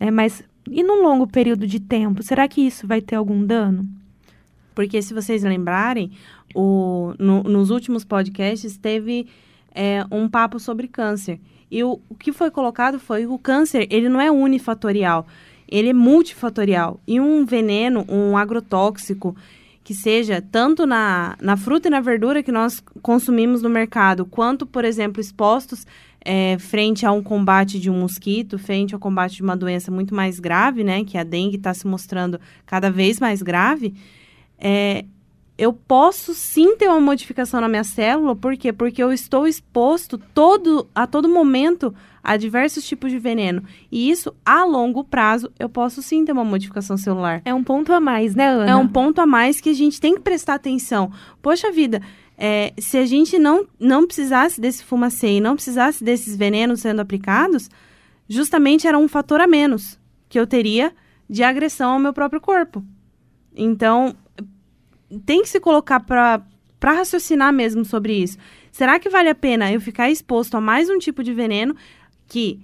né? 0.00 0.10
mas 0.10 0.42
e 0.68 0.82
num 0.82 1.04
longo 1.04 1.28
período 1.28 1.68
de 1.68 1.78
tempo, 1.78 2.20
será 2.20 2.48
que 2.48 2.60
isso 2.60 2.84
vai 2.84 3.00
ter 3.00 3.14
algum 3.14 3.46
dano? 3.46 3.88
Porque 4.74 5.00
se 5.00 5.14
vocês 5.14 5.42
lembrarem, 5.42 6.10
o, 6.54 7.14
no- 7.18 7.42
nos 7.42 7.70
últimos 7.70 8.04
podcasts 8.04 8.76
teve 8.76 9.26
é, 9.74 10.04
um 10.10 10.28
papo 10.28 10.58
sobre 10.58 10.88
câncer. 10.88 11.40
E 11.70 11.82
o, 11.82 12.00
o 12.08 12.14
que 12.14 12.32
foi 12.32 12.50
colocado 12.50 12.98
foi 12.98 13.26
o 13.26 13.38
câncer, 13.38 13.86
ele 13.90 14.08
não 14.08 14.20
é 14.20 14.30
unifatorial, 14.30 15.26
ele 15.68 15.88
é 15.90 15.92
multifatorial. 15.92 17.00
E 17.06 17.20
um 17.20 17.44
veneno, 17.44 18.04
um 18.08 18.36
agrotóxico, 18.36 19.36
que 19.82 19.94
seja 19.94 20.42
tanto 20.42 20.84
na, 20.84 21.36
na 21.40 21.56
fruta 21.56 21.86
e 21.86 21.90
na 21.90 22.00
verdura 22.00 22.42
que 22.42 22.50
nós 22.50 22.82
consumimos 23.02 23.62
no 23.62 23.68
mercado, 23.68 24.26
quanto, 24.26 24.66
por 24.66 24.84
exemplo, 24.84 25.20
expostos 25.20 25.86
é, 26.24 26.58
frente 26.58 27.06
a 27.06 27.12
um 27.12 27.22
combate 27.22 27.78
de 27.78 27.88
um 27.88 28.00
mosquito, 28.00 28.58
frente 28.58 28.94
ao 28.94 29.00
combate 29.00 29.36
de 29.36 29.42
uma 29.42 29.56
doença 29.56 29.92
muito 29.92 30.12
mais 30.12 30.40
grave, 30.40 30.82
né? 30.82 31.04
Que 31.04 31.16
a 31.16 31.22
dengue 31.22 31.56
está 31.56 31.72
se 31.72 31.86
mostrando 31.86 32.40
cada 32.64 32.90
vez 32.90 33.20
mais 33.20 33.42
grave. 33.42 33.94
É, 34.58 35.04
eu 35.58 35.72
posso 35.72 36.34
sim 36.34 36.76
ter 36.76 36.88
uma 36.88 37.00
modificação 37.00 37.60
na 37.60 37.68
minha 37.68 37.84
célula, 37.84 38.36
por 38.36 38.56
quê? 38.56 38.72
Porque 38.72 39.02
eu 39.02 39.12
estou 39.12 39.46
exposto 39.46 40.18
todo, 40.18 40.86
a 40.94 41.06
todo 41.06 41.28
momento 41.28 41.94
a 42.22 42.36
diversos 42.36 42.84
tipos 42.84 43.10
de 43.10 43.18
veneno. 43.18 43.62
E 43.90 44.10
isso, 44.10 44.34
a 44.44 44.64
longo 44.64 45.04
prazo, 45.04 45.50
eu 45.58 45.68
posso 45.68 46.02
sim 46.02 46.24
ter 46.24 46.32
uma 46.32 46.44
modificação 46.44 46.96
celular. 46.96 47.40
É 47.44 47.54
um 47.54 47.62
ponto 47.62 47.92
a 47.92 48.00
mais, 48.00 48.34
né, 48.34 48.48
Ana? 48.48 48.70
É 48.70 48.74
um 48.74 48.88
ponto 48.88 49.20
a 49.20 49.26
mais 49.26 49.60
que 49.60 49.70
a 49.70 49.74
gente 49.74 50.00
tem 50.00 50.14
que 50.14 50.20
prestar 50.20 50.54
atenção. 50.54 51.10
Poxa 51.40 51.70
vida, 51.70 52.02
é, 52.36 52.74
se 52.78 52.98
a 52.98 53.06
gente 53.06 53.38
não, 53.38 53.66
não 53.78 54.06
precisasse 54.06 54.60
desse 54.60 54.84
fumacê 54.84 55.36
e 55.36 55.40
não 55.40 55.54
precisasse 55.54 56.02
desses 56.02 56.36
venenos 56.36 56.80
sendo 56.80 57.00
aplicados, 57.00 57.70
justamente 58.28 58.86
era 58.86 58.98
um 58.98 59.08
fator 59.08 59.40
a 59.40 59.46
menos 59.46 59.98
que 60.28 60.38
eu 60.38 60.46
teria 60.46 60.92
de 61.30 61.42
agressão 61.42 61.92
ao 61.92 61.98
meu 62.00 62.12
próprio 62.12 62.40
corpo. 62.40 62.84
Então, 63.54 64.14
tem 65.24 65.42
que 65.42 65.48
se 65.48 65.60
colocar 65.60 66.00
para 66.00 66.42
raciocinar 66.84 67.52
mesmo 67.52 67.84
sobre 67.84 68.12
isso. 68.14 68.38
Será 68.72 68.98
que 68.98 69.08
vale 69.08 69.28
a 69.28 69.34
pena 69.34 69.72
eu 69.72 69.80
ficar 69.80 70.10
exposto 70.10 70.56
a 70.56 70.60
mais 70.60 70.88
um 70.90 70.98
tipo 70.98 71.22
de 71.22 71.32
veneno 71.32 71.74
que 72.28 72.58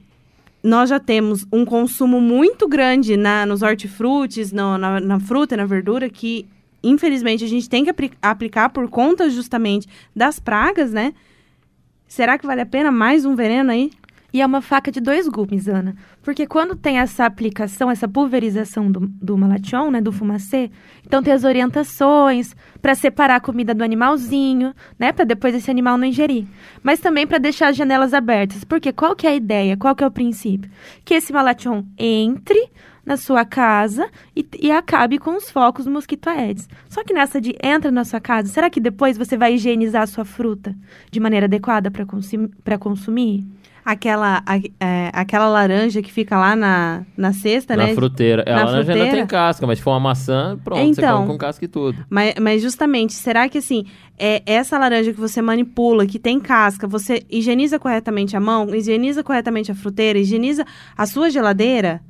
nós 0.63 0.91
já 0.91 1.01
temos 1.01 1.47
um 1.53 1.65
consumo 1.65 2.21
muito 2.21 2.69
grande 2.69 3.17
na, 3.17 3.45
nos 3.47 3.63
hortifrutis, 3.63 4.53
no- 4.53 4.79
na, 4.79 5.01
na 5.01 5.19
fruta 5.21 5.55
e 5.55 5.57
na 5.57 5.65
verdura, 5.67 6.09
que 6.09 6.47
infelizmente, 6.85 7.45
a 7.45 7.49
gente 7.49 7.69
tem 7.69 7.85
que 7.85 7.91
apli- 7.91 8.13
aplicar 8.21 8.69
por 8.71 8.89
conta 8.89 9.31
justamente 9.31 9.87
das 10.15 10.41
pragas, 10.41 10.93
né? 10.93 11.15
Será 12.09 12.37
que 12.37 12.45
vale 12.47 12.61
a 12.61 12.67
pena 12.67 12.91
mais 12.91 13.25
um 13.25 13.35
veneno 13.37 13.71
aí? 13.71 13.91
E 14.33 14.41
é 14.41 14.47
uma 14.47 14.63
faca 14.63 14.91
de 14.91 15.01
dois 15.01 15.29
gumes, 15.29 15.69
Ana. 15.69 15.95
Porque 16.23 16.47
quando 16.47 16.75
tem 16.75 16.99
essa 16.99 17.27
aplicação, 17.27 17.91
essa 17.91 18.09
pulverização 18.09 18.91
do, 18.91 19.01
do 19.01 19.37
malation, 19.37 19.91
né, 19.91 20.01
do 20.01 20.11
fumacê, 20.11 20.71
então 21.07 21.23
tem 21.23 21.35
as 21.35 21.45
orientações 21.45 22.57
para 22.81 22.95
separar 22.95 23.37
a 23.37 23.41
comida 23.41 23.75
do 23.75 23.85
animalzinho, 23.85 24.75
né, 24.99 25.13
para 25.13 25.25
depois 25.25 25.55
esse 25.55 25.71
animal 25.71 25.99
não 25.99 26.07
ingerir. 26.07 26.47
Mas 26.83 27.01
também 27.01 27.27
para 27.27 27.39
deixar 27.39 27.69
as 27.69 27.77
janelas 27.77 28.15
abertas. 28.15 28.65
Porque 28.65 28.93
qual 28.93 29.15
que 29.15 29.27
é 29.27 29.31
a 29.31 29.37
ideia? 29.37 29.77
Qual 29.77 29.95
que 29.95 30.03
é 30.03 30.07
o 30.07 30.11
princípio? 30.11 30.71
Que 31.05 31.15
esse 31.15 31.33
malation 31.33 31.85
entre 31.99 32.71
na 33.05 33.17
sua 33.17 33.45
casa 33.45 34.09
e, 34.35 34.47
e 34.61 34.71
acabe 34.71 35.19
com 35.19 35.37
os 35.37 35.51
focos 35.51 35.85
do 35.85 35.91
mosquito 35.91 36.29
Aedes. 36.29 36.69
Só 36.89 37.03
que 37.05 37.13
nessa 37.13 37.41
de 37.41 37.55
entra 37.63 37.91
na 37.91 38.05
sua 38.05 38.21
casa, 38.21 38.49
será 38.49 38.71
que 38.71 38.81
depois 38.81 39.19
você 39.19 39.37
vai 39.37 39.55
higienizar 39.55 40.03
a 40.03 40.07
sua 40.07 40.25
fruta 40.25 40.75
de 41.11 41.21
maneira 41.21 41.47
adequada 41.47 41.91
para 41.91 42.07
consum 42.07 42.49
consumir? 42.79 43.45
Aquela, 43.85 44.43
a- 44.47 44.59
é, 44.79 45.11
aquela 45.13 45.49
laranja 45.49 46.01
que 46.01 46.13
fica 46.13 46.39
lá 46.39 46.55
na, 46.55 47.03
na 47.17 47.33
cesta, 47.33 47.77
Na 47.77 47.87
né? 47.89 47.95
fruteira. 47.95 48.45
Na 48.47 48.61
Ela 48.61 48.85
já 48.85 48.93
ainda 48.93 49.11
tem 49.11 49.27
casca, 49.27 49.67
mas 49.67 49.79
se 49.79 49.85
for 49.85 49.91
uma 49.91 49.99
maçã, 50.01 50.57
pronto, 50.63 50.79
você 50.95 51.01
Então. 51.01 51.17
come 51.23 51.33
com 51.33 51.39
casca 51.39 51.65
e 51.65 51.69
tudo. 51.69 52.05
Mas, 52.09 52.35
mas 52.41 52.63
justamente, 52.63 53.13
será 53.15 53.49
que 53.49 53.59
assim, 53.59 53.85
é 54.17 54.41
essa 54.47 54.79
laranja 54.79 55.13
que 55.13 55.19
você 55.19 55.43
manipula, 55.43 56.07
que 56.07 56.19
tem 56.19 56.39
casca, 56.39 56.87
você 56.87 57.25
higieniza 57.29 57.77
corretamente 57.79 58.37
a 58.37 58.41
mão, 58.41 58.73
higieniza 58.73 59.25
corretamente 59.25 59.73
a 59.73 59.75
fruteira, 59.75 60.19
higieniza 60.19 60.65
a 60.97 61.05
sua 61.05 61.29
geladeira? 61.29 62.01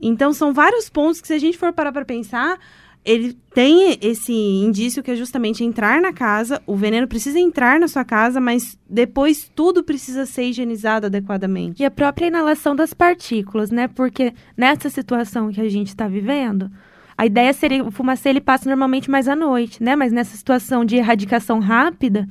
Então, 0.00 0.32
são 0.32 0.52
vários 0.52 0.90
pontos 0.90 1.20
que, 1.20 1.28
se 1.28 1.34
a 1.34 1.38
gente 1.38 1.56
for 1.56 1.72
parar 1.72 1.92
para 1.92 2.04
pensar, 2.04 2.58
ele 3.04 3.36
tem 3.52 3.98
esse 4.00 4.32
indício 4.32 5.02
que 5.02 5.10
é 5.10 5.16
justamente 5.16 5.64
entrar 5.64 6.00
na 6.00 6.12
casa, 6.12 6.62
o 6.66 6.76
veneno 6.76 7.08
precisa 7.08 7.38
entrar 7.38 7.80
na 7.80 7.88
sua 7.88 8.04
casa, 8.04 8.40
mas 8.40 8.78
depois 8.88 9.50
tudo 9.54 9.82
precisa 9.82 10.24
ser 10.24 10.44
higienizado 10.44 11.06
adequadamente. 11.06 11.82
E 11.82 11.84
a 11.84 11.90
própria 11.90 12.26
inalação 12.26 12.76
das 12.76 12.94
partículas, 12.94 13.70
né? 13.70 13.88
Porque 13.88 14.32
nessa 14.56 14.88
situação 14.88 15.50
que 15.50 15.60
a 15.60 15.68
gente 15.68 15.88
está 15.88 16.06
vivendo, 16.06 16.70
a 17.18 17.26
ideia 17.26 17.52
seria 17.52 17.84
o 17.84 17.90
fumacê 17.90 18.30
ele 18.30 18.40
passa 18.40 18.68
normalmente 18.68 19.10
mais 19.10 19.28
à 19.28 19.36
noite, 19.36 19.82
né? 19.82 19.96
Mas 19.96 20.12
nessa 20.12 20.36
situação 20.36 20.84
de 20.84 20.96
erradicação 20.96 21.58
rápida, 21.58 22.28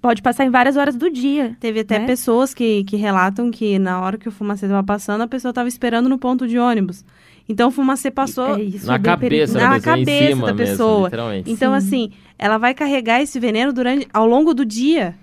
pode 0.00 0.22
passar 0.22 0.44
em 0.44 0.50
várias 0.50 0.76
horas 0.76 0.96
do 0.96 1.10
dia. 1.10 1.56
Teve 1.60 1.80
até 1.80 1.98
né? 1.98 2.06
pessoas 2.06 2.54
que, 2.54 2.84
que 2.84 2.96
relatam 2.96 3.50
que 3.50 3.78
na 3.78 4.00
hora 4.00 4.16
que 4.16 4.28
o 4.28 4.32
fumacê 4.32 4.66
estava 4.66 4.84
passando, 4.84 5.22
a 5.22 5.28
pessoa 5.28 5.50
estava 5.50 5.68
esperando 5.68 6.08
no 6.08 6.18
ponto 6.18 6.46
de 6.46 6.58
ônibus. 6.58 7.04
Então 7.48 7.68
o 7.68 7.70
fumacê 7.70 8.10
passou 8.10 8.56
É 8.56 8.62
isso, 8.62 8.86
Na 8.86 8.96
é 8.96 8.98
cabeça 8.98 9.58
Na 9.58 9.74
pessoa, 9.74 9.76
em 9.78 9.80
cabeça 9.80 10.26
cima 10.28 10.46
da 10.46 10.54
mesmo, 10.54 10.72
pessoa. 10.72 11.04
literalmente. 11.04 11.50
Então, 11.50 11.72
Sim. 11.72 11.86
assim, 11.86 12.12
ela 12.38 12.58
vai 12.58 12.74
carregar 12.74 13.22
esse 13.22 13.40
veneno 13.40 13.72
durante 13.72 14.06
ao 14.12 14.26
longo 14.26 14.52
do 14.52 14.64
dia. 14.64 15.14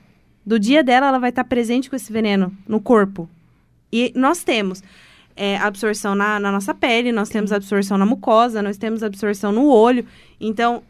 Do 0.45 0.59
dia 0.59 0.83
dela, 0.83 1.07
ela 1.07 1.19
vai 1.19 1.29
estar 1.29 1.43
presente 1.43 1.89
com 1.89 1.95
esse 1.95 2.11
veneno 2.11 2.51
no 2.67 2.79
corpo. 2.81 3.29
E 3.91 4.11
nós 4.15 4.43
temos 4.43 4.83
é, 5.35 5.57
absorção 5.57 6.15
na, 6.15 6.39
na 6.39 6.51
nossa 6.51 6.73
pele, 6.73 7.11
nós 7.11 7.29
temos 7.29 7.51
absorção 7.51 7.97
na 7.97 8.05
mucosa, 8.05 8.61
nós 8.61 8.77
temos 8.77 9.03
absorção 9.03 9.51
no 9.51 9.67
olho. 9.69 10.05
Então, 10.41 10.81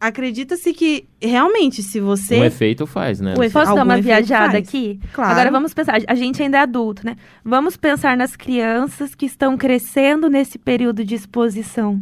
acredita-se 0.00 0.72
que 0.72 1.04
realmente, 1.22 1.82
se 1.82 2.00
você. 2.00 2.40
Um 2.40 2.44
efeito 2.44 2.86
faz, 2.86 3.20
né? 3.20 3.34
O 3.36 3.44
efe- 3.44 3.52
Posso 3.52 3.74
dar 3.74 3.84
uma 3.84 3.94
efeito 3.98 4.04
viajada 4.06 4.52
faz. 4.52 4.68
aqui? 4.68 4.98
Claro. 5.12 5.30
Agora 5.32 5.50
vamos 5.50 5.74
pensar, 5.74 5.98
a 6.06 6.14
gente 6.14 6.42
ainda 6.42 6.56
é 6.56 6.60
adulto, 6.62 7.04
né? 7.04 7.16
Vamos 7.44 7.76
pensar 7.76 8.16
nas 8.16 8.34
crianças 8.34 9.14
que 9.14 9.26
estão 9.26 9.56
crescendo 9.58 10.28
nesse 10.30 10.58
período 10.58 11.04
de 11.04 11.14
exposição. 11.14 12.00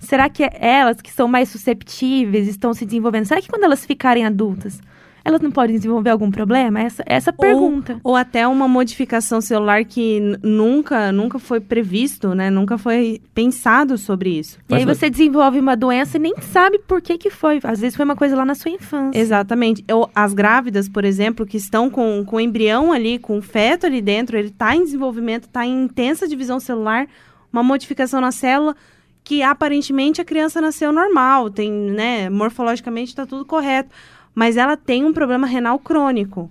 Será 0.00 0.28
que 0.28 0.42
elas 0.60 1.00
que 1.00 1.10
são 1.10 1.28
mais 1.28 1.48
susceptíveis 1.48 2.48
estão 2.48 2.74
se 2.74 2.84
desenvolvendo? 2.84 3.24
Será 3.26 3.40
que 3.40 3.48
quando 3.48 3.64
elas 3.64 3.86
ficarem 3.86 4.26
adultas, 4.26 4.80
elas 5.26 5.40
não 5.40 5.50
podem 5.50 5.74
desenvolver 5.74 6.10
algum 6.10 6.30
problema? 6.30 6.80
Essa, 6.80 7.02
essa 7.04 7.32
pergunta. 7.32 7.98
Ou 8.04 8.14
até 8.14 8.46
uma 8.46 8.68
modificação 8.68 9.40
celular 9.40 9.84
que 9.84 10.20
nunca, 10.40 11.10
nunca 11.10 11.40
foi 11.40 11.58
previsto, 11.58 12.32
né? 12.32 12.48
Nunca 12.48 12.78
foi 12.78 13.20
pensado 13.34 13.98
sobre 13.98 14.38
isso. 14.38 14.56
E 14.68 14.74
aí 14.76 14.84
você 14.84 15.10
desenvolve 15.10 15.58
uma 15.58 15.76
doença 15.76 16.16
e 16.16 16.20
nem 16.20 16.32
sabe 16.40 16.78
por 16.78 17.02
que 17.02 17.18
que 17.18 17.28
foi. 17.28 17.58
Às 17.64 17.80
vezes 17.80 17.96
foi 17.96 18.04
uma 18.04 18.14
coisa 18.14 18.36
lá 18.36 18.44
na 18.44 18.54
sua 18.54 18.70
infância. 18.70 19.18
Exatamente. 19.18 19.84
Ou 19.92 20.08
as 20.14 20.32
grávidas, 20.32 20.88
por 20.88 21.04
exemplo, 21.04 21.44
que 21.44 21.56
estão 21.56 21.90
com, 21.90 22.24
com 22.24 22.36
o 22.36 22.40
embrião 22.40 22.92
ali, 22.92 23.18
com 23.18 23.36
o 23.38 23.42
feto 23.42 23.84
ali 23.84 24.00
dentro, 24.00 24.38
ele 24.38 24.48
está 24.48 24.76
em 24.76 24.84
desenvolvimento, 24.84 25.46
está 25.46 25.66
em 25.66 25.86
intensa 25.86 26.28
divisão 26.28 26.60
celular, 26.60 27.08
uma 27.52 27.64
modificação 27.64 28.20
na 28.20 28.30
célula 28.30 28.76
que 29.24 29.42
aparentemente 29.42 30.20
a 30.20 30.24
criança 30.24 30.60
nasceu 30.60 30.92
normal, 30.92 31.50
tem, 31.50 31.68
né, 31.68 32.30
morfologicamente 32.30 33.08
está 33.08 33.26
tudo 33.26 33.44
correto, 33.44 33.90
mas 34.36 34.56
ela 34.56 34.76
tem 34.76 35.04
um 35.04 35.12
problema 35.12 35.46
renal 35.48 35.78
crônico. 35.80 36.48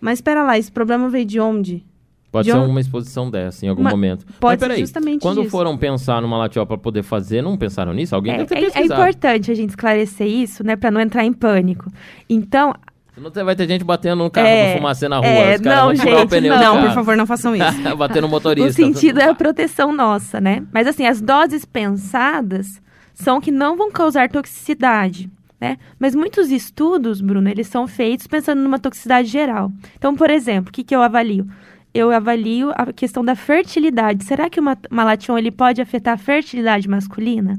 Mas 0.00 0.18
espera 0.18 0.44
lá, 0.44 0.56
esse 0.56 0.70
problema 0.70 1.08
veio 1.08 1.24
de 1.24 1.40
onde? 1.40 1.84
Pode 2.30 2.44
de 2.46 2.52
ser 2.52 2.58
onde- 2.58 2.70
uma 2.70 2.80
exposição 2.80 3.30
dessa 3.30 3.64
em 3.64 3.70
algum 3.70 3.80
Uma- 3.80 3.90
momento. 3.90 4.26
pode 4.38 4.60
Mas 4.60 4.74
ser 4.74 4.80
justamente 4.80 5.22
quando 5.22 5.38
disso. 5.38 5.50
foram 5.50 5.76
pensar 5.78 6.20
numa 6.20 6.36
latiol 6.36 6.66
para 6.66 6.76
poder 6.76 7.02
fazer, 7.02 7.40
não 7.42 7.56
pensaram 7.56 7.94
nisso? 7.94 8.14
Alguém 8.14 8.34
É, 8.34 8.36
deve 8.36 8.48
ter 8.48 8.54
é- 8.56 8.58
é 8.58 8.64
pesquisado. 8.66 9.00
importante 9.00 9.50
a 9.50 9.54
gente 9.54 9.70
esclarecer 9.70 10.26
isso, 10.28 10.62
né, 10.62 10.76
Pra 10.76 10.90
não 10.90 11.00
entrar 11.00 11.24
em 11.24 11.32
pânico. 11.32 11.90
Então, 12.28 12.74
Senão 13.14 13.32
vai 13.44 13.56
ter 13.56 13.66
gente 13.66 13.82
batendo 13.82 14.22
no 14.22 14.30
carro 14.30 14.46
É, 14.46 14.72
do 14.74 14.76
fumacê 14.76 15.08
na 15.08 15.16
rua. 15.16 15.26
é, 15.26 15.56
os 15.56 15.60
caras 15.62 15.82
não, 15.82 15.94
gente, 15.94 16.22
o 16.22 16.28
pneu 16.28 16.54
não. 16.56 16.82
por 16.84 16.92
favor, 16.92 17.16
não 17.16 17.26
façam 17.26 17.56
isso. 17.56 17.64
batendo 17.98 18.22
no 18.22 18.28
motorista. 18.28 18.68
O 18.70 18.72
sentido 18.72 19.18
é 19.20 19.24
a 19.30 19.34
proteção 19.34 19.90
nossa, 19.92 20.40
né? 20.40 20.64
Mas 20.72 20.86
assim, 20.86 21.04
as 21.06 21.20
doses 21.20 21.64
pensadas 21.64 22.80
são 23.14 23.40
que 23.40 23.50
não 23.50 23.76
vão 23.76 23.90
causar 23.90 24.28
toxicidade, 24.28 25.28
né? 25.60 25.76
Mas 25.98 26.14
muitos 26.14 26.50
estudos, 26.50 27.20
Bruno, 27.20 27.48
eles 27.48 27.66
são 27.66 27.86
feitos 27.86 28.26
pensando 28.26 28.62
numa 28.62 28.78
toxicidade 28.78 29.28
geral. 29.28 29.72
Então, 29.96 30.14
por 30.14 30.30
exemplo, 30.30 30.70
o 30.70 30.72
que, 30.72 30.84
que 30.84 30.94
eu 30.94 31.02
avalio? 31.02 31.46
Eu 31.92 32.10
avalio 32.10 32.70
a 32.74 32.92
questão 32.92 33.24
da 33.24 33.34
fertilidade. 33.34 34.24
Será 34.24 34.48
que 34.48 34.60
uma, 34.60 34.78
uma 34.90 35.04
lation 35.04 35.36
ele 35.36 35.50
pode 35.50 35.80
afetar 35.80 36.14
a 36.14 36.18
fertilidade 36.18 36.88
masculina? 36.88 37.56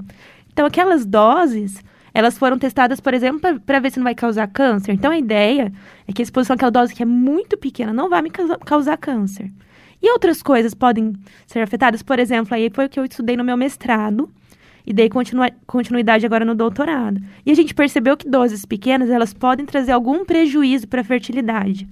Então, 0.52 0.66
aquelas 0.66 1.06
doses, 1.06 1.84
elas 2.14 2.38
foram 2.38 2.58
testadas, 2.58 3.00
por 3.00 3.14
exemplo, 3.14 3.60
para 3.62 3.80
ver 3.80 3.92
se 3.92 3.98
não 4.00 4.04
vai 4.04 4.16
causar 4.16 4.48
câncer. 4.48 4.94
Então, 4.94 5.12
a 5.12 5.18
ideia 5.18 5.72
é 6.08 6.14
que 6.14 6.22
a 6.22 6.24
exposição 6.24 6.54
àquela 6.54 6.72
dose 6.72 6.94
que 6.94 7.04
é 7.04 7.06
muito 7.06 7.58
pequena 7.58 7.92
não 7.92 8.10
vai 8.10 8.22
me 8.22 8.30
causa- 8.30 8.58
causar 8.60 8.98
câncer. 8.98 9.52
E 10.02 10.10
outras 10.12 10.42
coisas 10.42 10.74
podem 10.74 11.14
ser 11.46 11.60
afetadas, 11.60 12.02
por 12.02 12.20
exemplo, 12.20 12.54
aí 12.56 12.70
foi 12.74 12.86
o 12.86 12.90
que 12.90 13.00
eu 13.00 13.04
estudei 13.04 13.36
no 13.36 13.44
meu 13.44 13.58
mestrado 13.58 14.30
e 14.86 14.94
dei 14.94 15.10
continuidade 15.66 16.26
agora 16.26 16.46
no 16.46 16.56
doutorado. 16.56 17.22
E 17.46 17.52
a 17.52 17.54
gente 17.54 17.74
percebeu 17.74 18.16
que 18.18 18.30
doses 18.30 18.66
pequenas, 18.66 19.10
elas 19.10 19.34
podem 19.34 19.66
trazer 19.66 19.92
algum 19.92 20.26
prejuízo 20.26 20.88
para 20.88 21.02
a 21.02 21.04
fertilidade. 21.04 21.88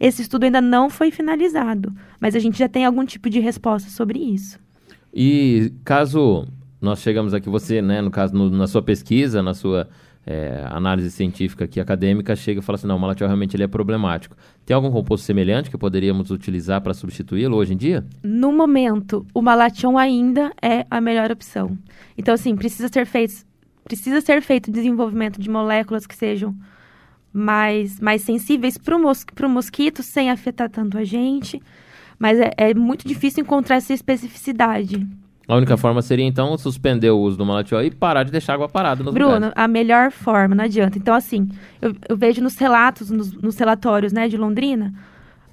Esse 0.00 0.22
estudo 0.22 0.44
ainda 0.44 0.60
não 0.60 0.90
foi 0.90 1.10
finalizado, 1.10 1.92
mas 2.20 2.34
a 2.34 2.38
gente 2.38 2.58
já 2.58 2.68
tem 2.68 2.84
algum 2.84 3.04
tipo 3.04 3.30
de 3.30 3.38
resposta 3.40 3.88
sobre 3.88 4.18
isso. 4.18 4.58
E 5.14 5.72
caso 5.84 6.46
nós 6.80 7.00
chegamos 7.00 7.32
aqui, 7.32 7.48
você, 7.48 7.80
né, 7.80 8.00
no 8.02 8.10
caso, 8.10 8.34
no- 8.34 8.50
na 8.50 8.66
sua 8.66 8.82
pesquisa, 8.82 9.40
na 9.42 9.54
sua 9.54 9.88
é, 10.24 10.64
análise 10.70 11.10
científica 11.10 11.64
aqui, 11.64 11.80
acadêmica, 11.80 12.36
chega 12.36 12.60
e 12.60 12.62
fala 12.62 12.76
assim, 12.76 12.86
não, 12.86 12.96
o 12.96 13.00
malatiol 13.00 13.28
realmente 13.28 13.56
ele 13.56 13.64
é 13.64 13.68
problemático. 13.68 14.36
Tem 14.64 14.74
algum 14.74 14.90
composto 14.90 15.26
semelhante 15.26 15.70
que 15.70 15.76
poderíamos 15.76 16.30
utilizar 16.30 16.80
para 16.80 16.94
substituí-lo 16.94 17.56
hoje 17.56 17.74
em 17.74 17.76
dia? 17.76 18.04
No 18.22 18.52
momento, 18.52 19.26
o 19.34 19.42
malation 19.42 19.98
ainda 19.98 20.52
é 20.62 20.86
a 20.90 21.00
melhor 21.00 21.30
opção. 21.30 21.76
Então, 22.16 22.34
assim, 22.34 22.54
precisa 22.54 22.88
ser 22.88 23.04
feito, 23.04 23.34
precisa 23.84 24.20
ser 24.20 24.40
feito 24.42 24.70
desenvolvimento 24.70 25.40
de 25.40 25.50
moléculas 25.50 26.06
que 26.06 26.14
sejam 26.14 26.54
mais, 27.32 27.98
mais 27.98 28.22
sensíveis 28.22 28.78
para 28.78 28.96
o 28.96 29.00
mos 29.00 29.24
mosquito, 29.48 30.02
sem 30.02 30.30
afetar 30.30 30.70
tanto 30.70 30.98
a 30.98 31.04
gente. 31.04 31.60
Mas 32.18 32.38
é, 32.38 32.52
é 32.56 32.74
muito 32.74 33.08
difícil 33.08 33.42
encontrar 33.42 33.76
essa 33.76 33.92
especificidade. 33.92 35.04
A 35.52 35.56
única 35.56 35.76
forma 35.76 36.00
seria, 36.00 36.24
então, 36.24 36.56
suspender 36.56 37.10
o 37.10 37.18
uso 37.18 37.36
do 37.36 37.44
malatiol 37.44 37.82
e 37.82 37.90
parar 37.90 38.22
de 38.22 38.32
deixar 38.32 38.54
água 38.54 38.70
parada 38.70 39.04
nos 39.04 39.12
Bruno, 39.12 39.34
lugares. 39.34 39.52
a 39.54 39.68
melhor 39.68 40.10
forma, 40.10 40.54
não 40.54 40.64
adianta. 40.64 40.96
Então, 40.96 41.14
assim, 41.14 41.46
eu, 41.80 41.94
eu 42.08 42.16
vejo 42.16 42.40
nos 42.42 42.56
relatos, 42.56 43.10
nos, 43.10 43.34
nos 43.34 43.58
relatórios, 43.58 44.14
né, 44.14 44.28
de 44.28 44.38
Londrina, 44.38 44.94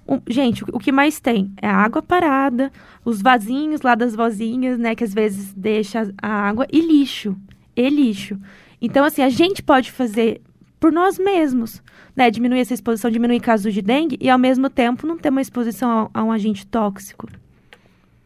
um- 0.07 0.21
gente, 0.29 0.63
o, 0.63 0.67
o 0.71 0.79
que 0.79 0.89
mais 0.89 1.19
tem 1.19 1.51
é 1.61 1.67
a 1.67 1.75
água 1.75 2.01
parada, 2.01 2.71
os 3.03 3.21
vasinhos 3.21 3.81
lá 3.81 3.93
das 3.93 4.15
vozinhas, 4.15 4.79
né, 4.79 4.95
que 4.95 5.03
às 5.03 5.13
vezes 5.13 5.53
deixa 5.53 6.09
a 6.21 6.29
água, 6.29 6.65
e 6.71 6.79
lixo. 6.79 7.35
E 7.75 7.89
lixo. 7.89 8.39
Então, 8.81 9.03
assim, 9.03 9.21
a 9.21 9.29
gente 9.29 9.61
pode 9.61 9.91
fazer 9.91 10.39
por 10.79 10.93
nós 10.93 11.19
mesmos, 11.19 11.83
né, 12.15 12.31
diminuir 12.31 12.61
essa 12.61 12.73
exposição, 12.73 13.11
diminuir 13.11 13.41
casos 13.41 13.73
de 13.73 13.81
dengue 13.81 14.17
e, 14.21 14.29
ao 14.29 14.39
mesmo 14.39 14.69
tempo, 14.69 15.05
não 15.05 15.17
ter 15.17 15.27
uma 15.27 15.41
exposição 15.41 16.09
a, 16.13 16.21
a 16.21 16.23
um 16.23 16.31
agente 16.31 16.65
tóxico. 16.65 17.27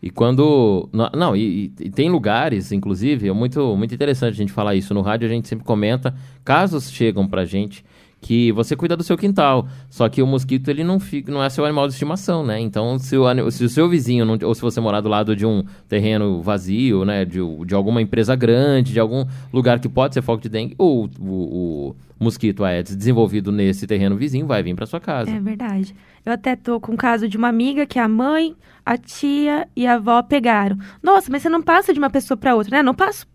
E 0.04 0.10
quando. 0.10 0.89
Não, 1.16 1.34
e- 1.34 1.72
e 1.80 1.89
tem 1.89 2.10
lugares, 2.10 2.74
inclusive, 2.74 3.30
é 3.30 3.32
muito, 3.32 3.74
muito 3.78 3.96
interessante 3.96 4.34
a 4.34 4.36
gente 4.38 4.52
falar 4.52 4.76
isso. 4.76 4.94
No 4.94 5.00
rádio 5.02 5.26
a 5.26 5.32
gente 5.32 5.48
sempre 5.48 5.63
comenta, 5.63 6.13
casos 6.44 6.92
chegam 6.92 7.26
pra 7.26 7.46
gente 7.46 7.86
que 8.23 8.51
você 8.53 8.75
cuida 8.75 8.95
do 8.95 9.03
seu 9.03 9.17
quintal. 9.17 9.67
Só 9.89 10.07
que 10.07 10.21
o 10.21 10.25
mosquito, 10.27 10.69
ele 10.69 10.83
não, 10.83 10.99
fica, 10.99 11.31
não 11.31 11.43
é 11.43 11.49
seu 11.49 11.65
animal 11.65 11.86
de 11.88 11.93
estimação, 11.93 12.43
né? 12.45 12.59
Então, 12.59 12.97
se 12.97 13.17
o, 13.17 13.51
se 13.51 13.63
o 13.65 13.69
seu 13.69 13.89
vizinho, 13.89 14.23
não- 14.25 14.38
ou 14.43 14.55
se 14.55 14.62
você 14.62 14.79
morar 14.79 15.01
do 15.01 15.09
lado 15.09 15.36
de 15.36 15.45
um 15.45 15.63
terreno 15.88 16.41
vazio, 16.41 17.03
né? 17.05 17.25
De, 17.25 17.39
de 17.65 17.75
alguma 17.75 18.01
empresa 18.01 18.36
grande, 18.36 18.93
de 18.93 18.99
algum 18.99 19.25
lugar 19.51 19.79
que 19.79 19.89
pode 19.89 20.13
ser 20.13 20.21
foco 20.21 20.41
de 20.41 20.49
dengue, 20.49 20.73
o, 20.79 21.07
o, 21.19 21.89
o 21.89 21.95
mosquito 22.19 22.63
Aedes 22.63 22.95
desenvolvido 22.95 23.51
nesse 23.51 23.86
terreno 23.86 24.15
vizinho 24.15 24.47
vai 24.47 24.63
vir 24.63 24.73
para 24.75 24.86
sua 24.86 24.99
casa. 24.99 25.29
É 25.29 25.39
verdade. 25.39 25.93
Eu 26.25 26.31
até 26.31 26.55
tô 26.55 26.79
com 26.79 26.93
o 26.93 26.97
caso 26.97 27.27
de 27.27 27.36
uma 27.36 27.49
amiga 27.49 27.86
que 27.86 27.99
a 27.99 28.07
mãe, 28.07 28.55
a 28.86 28.95
tia 28.97 29.67
e 29.75 29.86
a 29.86 29.95
avó 29.95 30.23
pegaram. 30.23 30.77
Nossa, 31.01 31.29
mas 31.29 31.41
você 31.41 31.49
não 31.49 31.62
passa 31.62 31.91
de 31.93 31.99
uma 31.99 32.09
pessoa 32.09 32.38
para 32.38 32.55
outra, 32.55 32.77
né? 32.77 32.81
Não 32.83 32.93
passo 32.95 33.27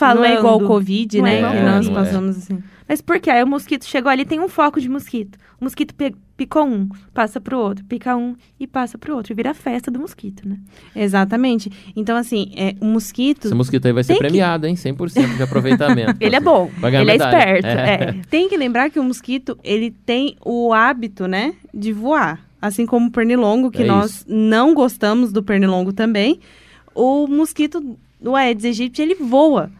não 0.00 0.24
é 0.24 0.34
igual 0.38 0.60
o 0.62 0.66
Covid, 0.66 1.18
Não 1.18 1.26
é 1.26 1.30
né? 1.32 1.38
igual 1.38 1.52
que 1.52 1.60
nós 1.62 1.88
passamos 1.88 2.36
assim. 2.38 2.62
Mas 2.88 3.00
por 3.00 3.18
quê? 3.20 3.30
Aí 3.30 3.42
o 3.42 3.46
mosquito 3.46 3.84
chegou 3.86 4.10
ali, 4.10 4.24
tem 4.24 4.40
um 4.40 4.48
foco 4.48 4.80
de 4.80 4.88
mosquito. 4.88 5.38
O 5.60 5.64
mosquito 5.64 5.94
picou 6.36 6.66
um, 6.66 6.88
passa 7.14 7.40
pro 7.40 7.56
outro, 7.58 7.84
pica 7.84 8.14
um 8.16 8.34
e 8.60 8.66
passa 8.66 8.98
pro 8.98 9.14
outro. 9.14 9.32
E 9.32 9.36
vira 9.36 9.52
a 9.52 9.54
festa 9.54 9.90
do 9.90 9.98
mosquito, 10.00 10.46
né? 10.46 10.58
Exatamente. 10.94 11.70
Então, 11.96 12.16
assim, 12.16 12.52
é, 12.56 12.74
o 12.80 12.84
mosquito 12.84 13.46
Esse 13.46 13.54
mosquito 13.54 13.86
aí 13.86 13.92
vai 13.92 14.02
ser 14.02 14.08
Tem 14.14 14.16
que- 14.18 14.24
premiado, 14.28 14.66
hein? 14.66 14.74
100% 14.74 15.36
de 15.36 15.42
aproveitamento. 15.42 16.16
Ele 16.20 16.36
é 16.36 16.40
Você 16.40 16.44
bom, 16.44 16.70
vai 16.78 16.90
ganhar 16.90 17.02
ele 17.02 17.10
é 17.12 17.14
medalha. 17.14 17.36
esperto. 17.36 17.66
É. 17.66 17.94
é. 17.94 18.14
tem 18.28 18.48
que 18.48 18.56
lembrar 18.56 18.90
que 18.90 18.98
o 18.98 19.04
mosquito, 19.04 19.56
ele 19.64 19.90
tem 19.90 20.36
o 20.44 20.72
hábito, 20.74 21.26
né, 21.26 21.54
de 21.72 21.92
voar. 21.92 22.40
Assim 22.60 22.84
como 22.84 23.06
o 23.08 23.10
pernilongo, 23.10 23.70
que 23.70 23.82
É 23.82 23.86
nós 23.86 24.16
isso. 24.16 24.24
não 24.28 24.74
gostamos 24.74 25.32
do 25.32 25.42
pernilongo 25.42 25.92
também. 25.92 26.40
O 26.94 27.26
mosquito 27.26 27.96
do 28.20 28.36
Aedes 28.36 28.64
aegypti, 28.64 29.00
ele 29.02 29.14
voa. 29.14 29.70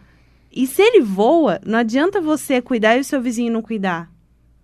E 0.54 0.66
se 0.66 0.82
ele 0.82 1.00
voa, 1.00 1.58
não 1.64 1.78
adianta 1.78 2.20
você 2.20 2.60
cuidar 2.60 2.96
e 2.96 3.00
o 3.00 3.04
seu 3.04 3.20
vizinho 3.20 3.52
não 3.52 3.62
cuidar. 3.62 4.10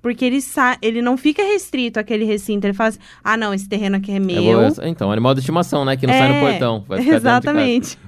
Porque 0.00 0.24
ele, 0.24 0.40
sa 0.40 0.78
ele 0.80 1.02
não 1.02 1.16
fica 1.16 1.42
restrito 1.42 1.98
àquele 1.98 2.24
recinto. 2.24 2.66
Ele 2.66 2.74
fala 2.74 2.90
assim, 2.90 2.98
ah, 3.24 3.36
não, 3.36 3.52
esse 3.52 3.68
terreno 3.68 3.96
aqui 3.96 4.12
é 4.12 4.16
É 4.16 4.20
meu. 4.20 4.60
essa- 4.62 4.86
então, 4.88 5.10
animal 5.10 5.34
de 5.34 5.40
estimação, 5.40 5.84
né? 5.84 5.96
Que 5.96 6.06
não 6.06 6.14
sai 6.14 6.28
no 6.28 6.34
É, 6.34 6.50
portão. 6.50 6.84
Vai 6.86 7.02
ficar. 7.02 7.16
Exatamente. 7.16 7.98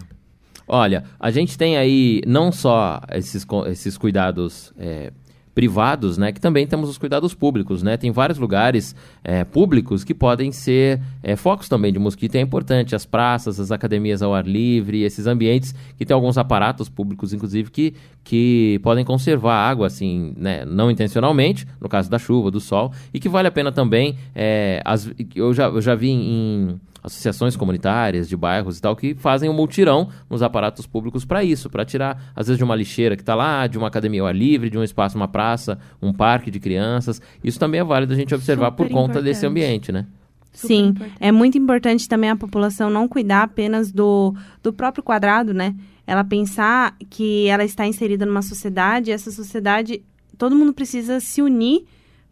Olha, 0.68 1.02
a 1.18 1.30
gente 1.32 1.58
tem 1.58 1.76
aí 1.76 2.22
não 2.26 2.52
só 2.52 3.00
esses, 3.12 3.44
esses 3.68 3.98
cuidados 3.98 4.72
é, 4.78 5.10
privados, 5.54 6.16
né? 6.16 6.32
Que 6.32 6.40
também 6.40 6.66
temos 6.66 6.88
os 6.88 6.96
cuidados 6.96 7.34
públicos, 7.34 7.82
né? 7.82 7.96
Tem 7.96 8.10
vários 8.10 8.38
lugares 8.38 8.94
é, 9.24 9.44
públicos 9.44 10.04
que 10.04 10.14
podem 10.14 10.52
ser 10.52 11.00
é, 11.22 11.36
focos 11.36 11.68
também 11.68 11.92
de 11.92 11.98
mosquito. 11.98 12.36
É 12.36 12.40
importante 12.40 12.94
as 12.94 13.04
praças, 13.04 13.58
as 13.58 13.70
academias 13.72 14.22
ao 14.22 14.34
ar 14.34 14.46
livre, 14.46 15.02
esses 15.02 15.26
ambientes 15.26 15.74
que 15.98 16.06
tem 16.06 16.14
alguns 16.14 16.38
aparatos 16.38 16.88
públicos, 16.88 17.32
inclusive, 17.32 17.70
que, 17.70 17.94
que 18.22 18.80
podem 18.82 19.04
conservar 19.04 19.56
água, 19.56 19.86
assim, 19.88 20.32
né? 20.36 20.64
Não 20.64 20.90
intencionalmente, 20.90 21.66
no 21.80 21.88
caso 21.88 22.08
da 22.10 22.18
chuva, 22.18 22.50
do 22.50 22.60
sol, 22.60 22.92
e 23.12 23.18
que 23.18 23.28
vale 23.28 23.48
a 23.48 23.52
pena 23.52 23.72
também. 23.72 24.16
é, 24.34 24.80
as- 24.84 25.10
eu, 25.34 25.52
já, 25.52 25.66
eu 25.66 25.80
já 25.80 25.94
vi 25.94 26.10
em 26.10 26.80
associações 27.02 27.56
comunitárias 27.56 28.28
de 28.28 28.36
bairros 28.36 28.78
e 28.78 28.80
tal 28.80 28.94
que 28.94 29.14
fazem 29.14 29.48
um 29.48 29.52
multirão 29.52 30.08
nos 30.28 30.42
aparatos 30.42 30.86
públicos 30.86 31.24
para 31.24 31.42
isso, 31.42 31.70
para 31.70 31.84
tirar 31.84 32.32
às 32.34 32.46
vezes 32.46 32.58
de 32.58 32.64
uma 32.64 32.76
lixeira 32.76 33.16
que 33.16 33.22
está 33.22 33.34
lá, 33.34 33.66
de 33.66 33.78
uma 33.78 33.88
academia 33.88 34.20
ao 34.20 34.26
ar 34.26 34.34
livre, 34.34 34.70
de 34.70 34.78
um 34.78 34.82
espaço, 34.82 35.16
uma 35.16 35.28
praça, 35.28 35.78
um 36.00 36.12
parque 36.12 36.50
de 36.50 36.60
crianças. 36.60 37.20
Isso 37.42 37.58
também 37.58 37.80
é 37.80 37.84
válido 37.84 38.12
a 38.12 38.16
gente 38.16 38.34
observar 38.34 38.72
por 38.72 38.86
Super 38.86 38.94
conta 38.94 39.22
desse 39.22 39.46
ambiente, 39.46 39.92
né? 39.92 40.06
Super 40.52 40.68
Sim, 40.68 40.86
importante. 40.86 41.16
é 41.20 41.32
muito 41.32 41.58
importante 41.58 42.08
também 42.08 42.30
a 42.30 42.36
população 42.36 42.90
não 42.90 43.06
cuidar 43.06 43.42
apenas 43.42 43.92
do, 43.92 44.34
do 44.62 44.72
próprio 44.72 45.02
quadrado, 45.02 45.54
né? 45.54 45.74
Ela 46.06 46.24
pensar 46.24 46.96
que 47.08 47.46
ela 47.46 47.64
está 47.64 47.86
inserida 47.86 48.26
numa 48.26 48.42
sociedade 48.42 49.10
e 49.10 49.12
essa 49.12 49.30
sociedade, 49.30 50.02
todo 50.36 50.56
mundo 50.56 50.72
precisa 50.72 51.20
se 51.20 51.40
unir 51.40 51.84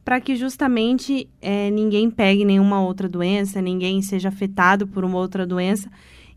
para 0.08 0.22
que 0.22 0.36
justamente 0.36 1.28
eh, 1.42 1.68
ninguém 1.70 2.10
pegue 2.10 2.42
nenhuma 2.42 2.80
outra 2.80 3.06
doença, 3.06 3.60
ninguém 3.60 4.00
seja 4.00 4.30
afetado 4.30 4.86
por 4.86 5.04
uma 5.04 5.18
outra 5.18 5.46
doença. 5.46 5.90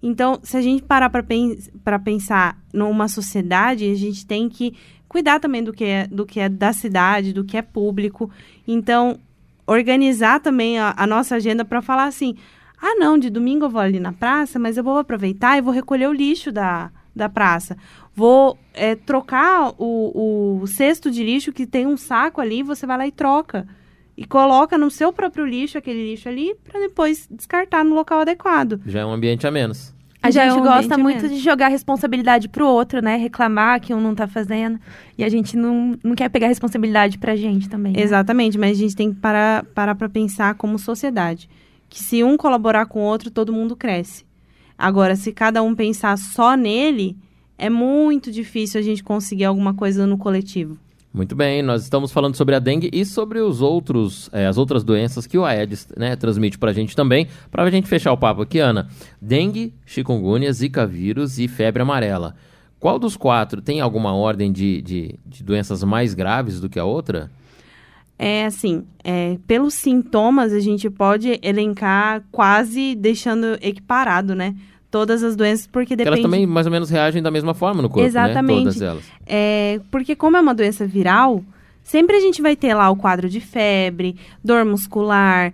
Então, 0.04 0.42
se 0.44 0.58
a 0.58 0.62
gente 0.62 0.84
parar 0.84 1.10
para 1.10 1.98
pensar 1.98 2.62
numa 2.74 3.08
sociedade, 3.08 3.90
a 3.90 3.96
gente 3.96 4.26
tem 4.26 4.50
que 4.50 4.74
cuidar 5.08 5.40
também 5.40 5.64
do 5.64 5.72
que, 5.72 5.86
é, 5.86 6.06
do 6.06 6.26
que 6.26 6.42
é 6.42 6.50
da 6.50 6.74
cidade, 6.74 7.32
do 7.32 7.46
que 7.46 7.56
é 7.56 7.62
público. 7.62 8.30
Então, 8.68 9.18
organizar 9.66 10.42
também 10.42 10.78
a, 10.78 10.94
a 10.98 11.08
nossa 11.08 11.36
agenda 11.36 11.64
para 11.64 11.82
falar 11.82 12.08
assim: 12.08 12.36
ah, 12.78 12.96
não, 12.96 13.18
de 13.18 13.30
domingo 13.30 13.64
eu 13.64 13.70
vou 13.70 13.80
ali 13.80 14.02
na 14.02 14.12
praça, 14.12 14.60
mas 14.60 14.76
eu 14.76 14.84
vou 14.84 14.98
aproveitar 14.98 15.58
e 15.58 15.62
vou 15.62 15.74
recolher 15.74 16.10
o 16.10 16.14
lixo 16.14 16.52
da, 16.52 16.92
da 17.16 17.30
praça. 17.30 17.78
Vou 18.16 18.58
é, 18.74 18.96
trocar 18.96 19.74
o, 19.78 20.60
o 20.62 20.68
cesto 20.68 21.10
de 21.10 21.24
lixo 21.24 21.52
que 21.52 21.66
tem 21.66 21.86
um 21.88 21.98
saco 21.98 22.42
ali, 22.42 22.64
você 22.64 22.86
vai 22.86 22.98
lá 22.98 23.08
e 23.08 23.12
troca. 23.12 23.68
E 24.18 24.26
coloca 24.26 24.78
no 24.78 24.92
seu 24.92 25.12
próprio 25.14 25.46
lixo 25.46 25.78
aquele 25.78 26.12
lixo 26.12 26.28
ali 26.30 26.54
para 26.64 26.80
depois 26.80 27.28
descartar 27.32 27.84
no 27.84 27.96
local 27.96 28.20
adequado. 28.20 28.82
Já 28.86 29.00
é 29.02 29.06
um 29.06 29.12
ambiente 29.14 29.48
a 29.48 29.52
menos. 29.52 29.94
A 30.24 30.30
Já 30.30 30.44
gente 30.44 30.58
é 30.58 30.62
um 30.62 30.64
gosta 30.64 30.98
muito 31.00 31.24
mesmo. 31.24 31.36
de 31.36 31.42
jogar 31.42 31.66
a 31.66 31.70
responsabilidade 31.70 32.48
pro 32.48 32.68
outro, 32.68 33.02
né? 33.02 33.16
Reclamar 33.16 33.82
que 33.82 33.92
um 33.92 34.00
não 34.00 34.14
tá 34.14 34.28
fazendo. 34.28 34.80
E 35.18 35.24
a 35.24 35.30
gente 35.30 35.58
não, 35.58 35.98
não 36.04 36.14
quer 36.14 36.30
pegar 36.30 36.46
a 36.46 36.50
responsabilidade 36.50 37.18
pra 37.18 37.36
gente 37.36 37.68
também. 37.68 37.94
né? 37.94 38.02
Exatamente, 38.02 38.56
mas 38.56 38.78
a 38.78 38.80
gente 38.80 38.96
tem 38.96 39.12
que 39.12 39.20
parar 39.20 39.66
para 39.74 39.96
pra 39.96 40.08
pensar 40.08 40.54
como 40.54 40.78
sociedade. 40.78 41.50
Que 41.90 42.00
se 42.00 42.24
um 42.24 42.38
colaborar 42.38 42.86
com 42.86 43.00
o 43.00 43.04
outro, 43.04 43.32
todo 43.32 43.52
mundo 43.52 43.76
cresce. 43.76 44.24
Agora, 44.82 45.16
se 45.16 45.32
cada 45.32 45.62
um 45.62 45.76
pensar 45.76 46.18
só 46.18 46.58
nele, 46.58 47.16
é 47.56 47.70
muito 47.70 48.32
difícil 48.32 48.80
a 48.80 48.84
gente 48.84 49.04
conseguir 49.04 49.46
alguma 49.46 49.76
coisa 49.76 50.08
no 50.08 50.18
coletivo. 50.18 50.76
Muito 51.14 51.36
bem, 51.36 51.62
nós 51.62 51.84
estamos 51.84 52.12
falando 52.12 52.36
sobre 52.36 52.56
a 52.56 52.60
dengue 52.60 52.90
e 52.92 53.06
sobre 53.06 53.40
os 53.40 53.62
outros, 53.62 54.28
eh, 54.34 54.48
as 54.48 54.58
outras 54.58 54.84
doenças 54.84 55.28
que 55.28 55.38
o 55.38 55.46
Aedes 55.46 55.88
né, 55.96 56.16
transmite 56.16 56.58
para 56.58 56.72
a 56.72 56.74
gente 56.74 56.96
também. 56.96 57.28
Para 57.52 57.62
a 57.62 57.70
gente 57.70 57.88
fechar 57.88 58.12
o 58.12 58.18
papo 58.18 58.42
aqui, 58.42 58.58
Ana, 58.58 58.88
dengue, 59.22 59.72
chikungunya, 59.86 60.52
zika 60.52 60.88
vírus 60.88 61.38
e 61.38 61.48
febre 61.48 61.84
amarela. 61.84 62.34
Qual 62.80 62.98
dos 62.98 63.16
quatro 63.16 63.62
tem 63.62 63.82
alguma 63.82 64.16
ordem 64.16 64.52
de, 64.52 64.82
de, 64.82 65.20
de 65.24 65.44
doenças 65.44 65.84
mais 65.84 66.16
graves 66.16 66.60
do 66.60 66.68
que 66.68 66.80
a 66.80 66.86
outra? 66.86 67.30
É 68.18 68.46
assim, 68.46 68.84
é, 69.04 69.38
pelos 69.46 69.76
sintomas, 69.76 70.54
a 70.54 70.60
gente 70.60 70.90
pode 70.90 71.40
elencar 71.44 72.24
quase 72.32 72.96
deixando 72.96 73.60
equiparado, 73.62 74.34
né? 74.34 74.56
Todas 74.92 75.24
as 75.24 75.36
doenças, 75.38 75.66
porque 75.66 75.96
depende... 75.96 76.18
Elas 76.18 76.22
também 76.22 76.46
mais 76.46 76.66
ou 76.68 76.72
menos 76.72 76.90
reagem 76.90 77.24
da 77.24 77.32
mesma 77.32 77.54
forma 77.54 77.82
no 77.82 77.90
corpo, 77.90 78.06
Exatamente. 78.06 78.58
né? 78.58 78.64
Todas 78.66 78.82
elas. 78.82 79.04
É, 79.26 79.80
porque 79.90 80.16
como 80.18 80.36
é 80.36 80.42
uma 80.42 80.54
doença 80.54 80.86
viral, 80.86 81.44
sempre 81.82 82.18
a 82.18 82.20
gente 82.20 82.42
vai 82.42 82.56
ter 82.58 82.74
lá 82.74 82.90
o 82.90 82.96
quadro 82.98 83.30
de 83.30 83.40
febre, 83.40 84.18
dor 84.44 84.66
muscular. 84.66 85.54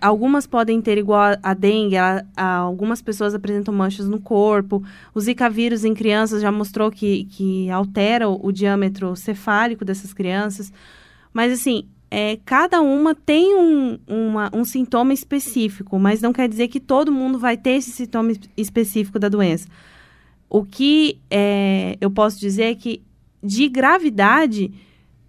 algumas 0.00 0.46
podem 0.46 0.80
ter 0.80 0.98
igual 0.98 1.20
a, 1.20 1.38
a 1.42 1.54
dengue, 1.54 1.96
a- 1.96 2.24
a- 2.36 2.56
algumas 2.56 3.00
pessoas 3.02 3.34
apresentam 3.34 3.72
manchas 3.74 4.08
no 4.08 4.20
corpo. 4.20 4.82
O 5.14 5.20
Zika 5.20 5.48
vírus 5.50 5.84
em 5.84 5.94
crianças 5.94 6.42
já 6.42 6.50
mostrou 6.52 6.90
que, 6.90 7.24
que 7.24 7.70
altera 7.70 8.28
o, 8.28 8.38
o 8.46 8.52
diâmetro 8.52 9.14
cefálico 9.16 9.84
dessas 9.84 10.12
crianças. 10.12 10.72
Mas 11.32 11.52
assim, 11.52 11.84
é, 12.16 12.38
cada 12.44 12.80
uma 12.80 13.12
tem 13.12 13.56
um, 13.56 13.98
uma- 14.06 14.48
um 14.54 14.64
sintoma 14.64 15.12
específico, 15.12 15.98
mas 15.98 16.22
não 16.22 16.32
quer 16.32 16.48
dizer 16.48 16.68
que 16.68 16.78
todo 16.78 17.10
mundo 17.10 17.40
vai 17.40 17.56
ter 17.56 17.70
esse 17.72 17.90
sintoma 17.90 18.30
es- 18.30 18.40
específico 18.56 19.18
da 19.18 19.28
doença. 19.28 19.66
O 20.48 20.64
que 20.64 21.18
é, 21.28 21.96
eu 22.00 22.10
posso 22.12 22.38
dizer 22.38 22.64
é 22.64 22.74
que 22.76 23.02
de 23.42 23.68
gravidade 23.68 24.70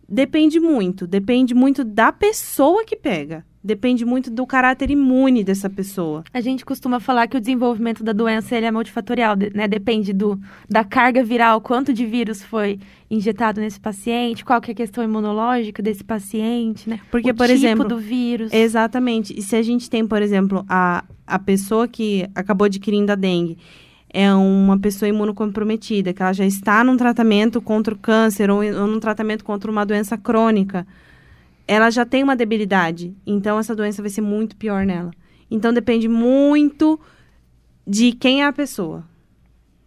depende 0.08 0.60
muito. 0.60 1.08
Depende 1.08 1.54
muito 1.54 1.84
da 1.84 2.12
pessoa 2.12 2.84
que 2.86 2.96
pega. 2.96 3.46
Depende 3.64 4.06
muito 4.06 4.30
do 4.30 4.46
caráter 4.46 4.92
imune 4.92 5.44
dessa 5.44 5.68
pessoa. 5.68 6.24
A 6.32 6.40
gente 6.40 6.64
costuma 6.64 7.00
falar 7.00 7.28
que 7.28 7.36
o 7.36 7.40
desenvolvimento 7.40 8.04
da 8.04 8.14
doença 8.14 8.56
ele 8.56 8.68
é 8.68 8.72
multifatorial, 8.72 9.36
né? 9.56 9.68
Depende 9.68 10.14
do, 10.14 10.40
da 10.70 10.84
carga 10.84 11.24
viral, 11.24 11.60
quanto 11.60 11.92
de 11.92 12.06
vírus 12.06 12.44
foi 12.44 12.80
injetado 13.10 13.60
nesse 13.60 13.80
paciente, 13.80 14.46
qual 14.46 14.62
que 14.62 14.70
é 14.70 14.74
a 14.74 14.76
questão 14.76 15.04
imunológica 15.04 15.82
desse 15.82 16.04
paciente, 16.04 16.88
né? 16.88 17.00
Porque, 17.10 17.32
o 17.32 17.34
por 17.34 17.48
tipo 17.48 17.58
exemplo, 17.58 17.88
do 17.88 17.98
vírus. 17.98 18.54
Exatamente. 18.54 19.34
E 19.36 19.42
se 19.42 19.56
a 19.56 19.64
gente 19.64 19.90
tem, 19.90 20.08
por 20.08 20.22
exemplo, 20.22 20.64
a, 20.70 21.04
a 21.26 21.40
pessoa 21.40 21.88
que 21.88 22.30
acabou 22.36 22.66
adquirindo 22.66 23.12
a 23.12 23.16
dengue 23.16 23.58
é 24.18 24.34
uma 24.34 24.80
pessoa 24.80 25.10
imunocomprometida, 25.10 26.14
que 26.14 26.22
ela 26.22 26.32
já 26.32 26.46
está 26.46 26.86
num 26.86 26.96
tratamento 26.96 27.60
contra 27.60 27.94
o 27.94 27.98
câncer 27.98 28.50
ou, 28.50 28.60
ou 28.60 28.88
num 28.88 28.98
tratamento 28.98 29.44
contra 29.44 29.70
uma 29.70 29.86
doença 29.86 30.18
crônica, 30.18 30.88
ela 31.68 31.90
já 31.90 32.06
tem 32.06 32.24
uma 32.24 32.34
debilidade. 32.34 33.14
Então, 33.28 33.60
essa 33.60 33.76
doença 33.76 34.02
vai 34.02 34.10
ser 34.10 34.22
muito 34.22 34.56
pior 34.56 34.86
nela. 34.86 35.12
Então, 35.52 35.74
depende 35.74 36.08
muito 36.08 36.98
de 37.86 38.14
quem 38.14 38.42
é 38.42 38.46
a 38.46 38.54
pessoa. 38.54 39.04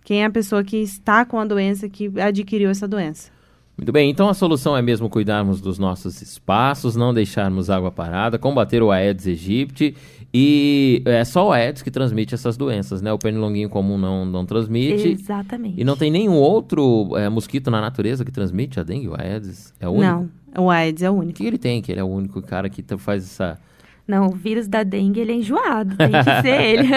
Quem 0.05 0.23
é 0.23 0.27
a 0.27 0.31
pessoa 0.31 0.63
que 0.63 0.77
está 0.77 1.25
com 1.25 1.39
a 1.41 1.47
doença, 1.47 1.89
que 1.89 2.13
adquiriu 2.21 2.69
essa 2.69 2.87
doença. 2.87 3.31
Muito 3.79 3.93
bem, 3.93 4.11
então 4.11 4.29
a 4.29 4.35
solução 4.35 4.77
é 4.77 4.83
mesmo 4.83 5.09
cuidarmos 5.09 5.61
dos 5.61 5.79
nossos 5.79 6.21
espaços, 6.21 6.97
não 6.97 7.15
deixarmos 7.15 7.71
água 7.71 7.93
parada, 7.93 8.37
combater 8.37 8.83
o 8.83 8.91
Aedes 8.91 9.29
aegypti 9.29 9.97
e 10.33 11.03
é 11.07 11.25
só 11.25 11.49
o 11.49 11.53
Aedes 11.53 11.83
que 11.83 11.91
transmite 11.91 12.35
essas 12.35 12.57
doenças, 12.57 13.01
né? 13.01 13.11
O 13.13 13.19
pernilonguinho 13.19 13.69
comum 13.71 13.97
não, 13.97 14.25
não 14.27 14.45
transmite. 14.45 15.09
Exatamente. 15.09 15.81
E 15.81 15.85
não 15.85 15.97
tem 15.97 16.11
nenhum 16.11 16.35
outro 16.35 17.17
é, 17.17 17.29
mosquito 17.29 17.71
na 17.71 17.81
natureza 17.81 18.25
que 18.25 18.31
transmite 18.33 18.79
a 18.79 18.83
dengue, 18.83 19.09
o 19.09 19.15
Aedes? 19.19 19.73
É 19.81 19.89
o 19.89 19.93
único? 19.93 20.29
Não, 20.55 20.65
o 20.67 20.71
Aedes 20.71 21.03
é 21.03 21.11
o 21.11 21.15
O 21.15 21.19
único. 21.19 21.39
que 21.39 21.47
ele 21.47 21.57
tem, 21.59 21.81
que 21.81 21.91
ele 21.91 22.01
é 22.01 22.05
o 22.05 22.09
único 22.09 22.43
cara 22.43 22.69
que 22.69 22.85
faz 22.99 23.25
essa... 23.25 23.59
Não, 24.07 24.29
o 24.29 24.31
vírus 24.31 24.67
da 24.67 24.83
dengue, 24.83 25.21
ele 25.21 25.33
é 25.33 25.35
enjoado, 25.35 25.95
tem 25.95 26.09
que 26.11 26.25
ser 26.41 26.63
ele. 26.63 26.89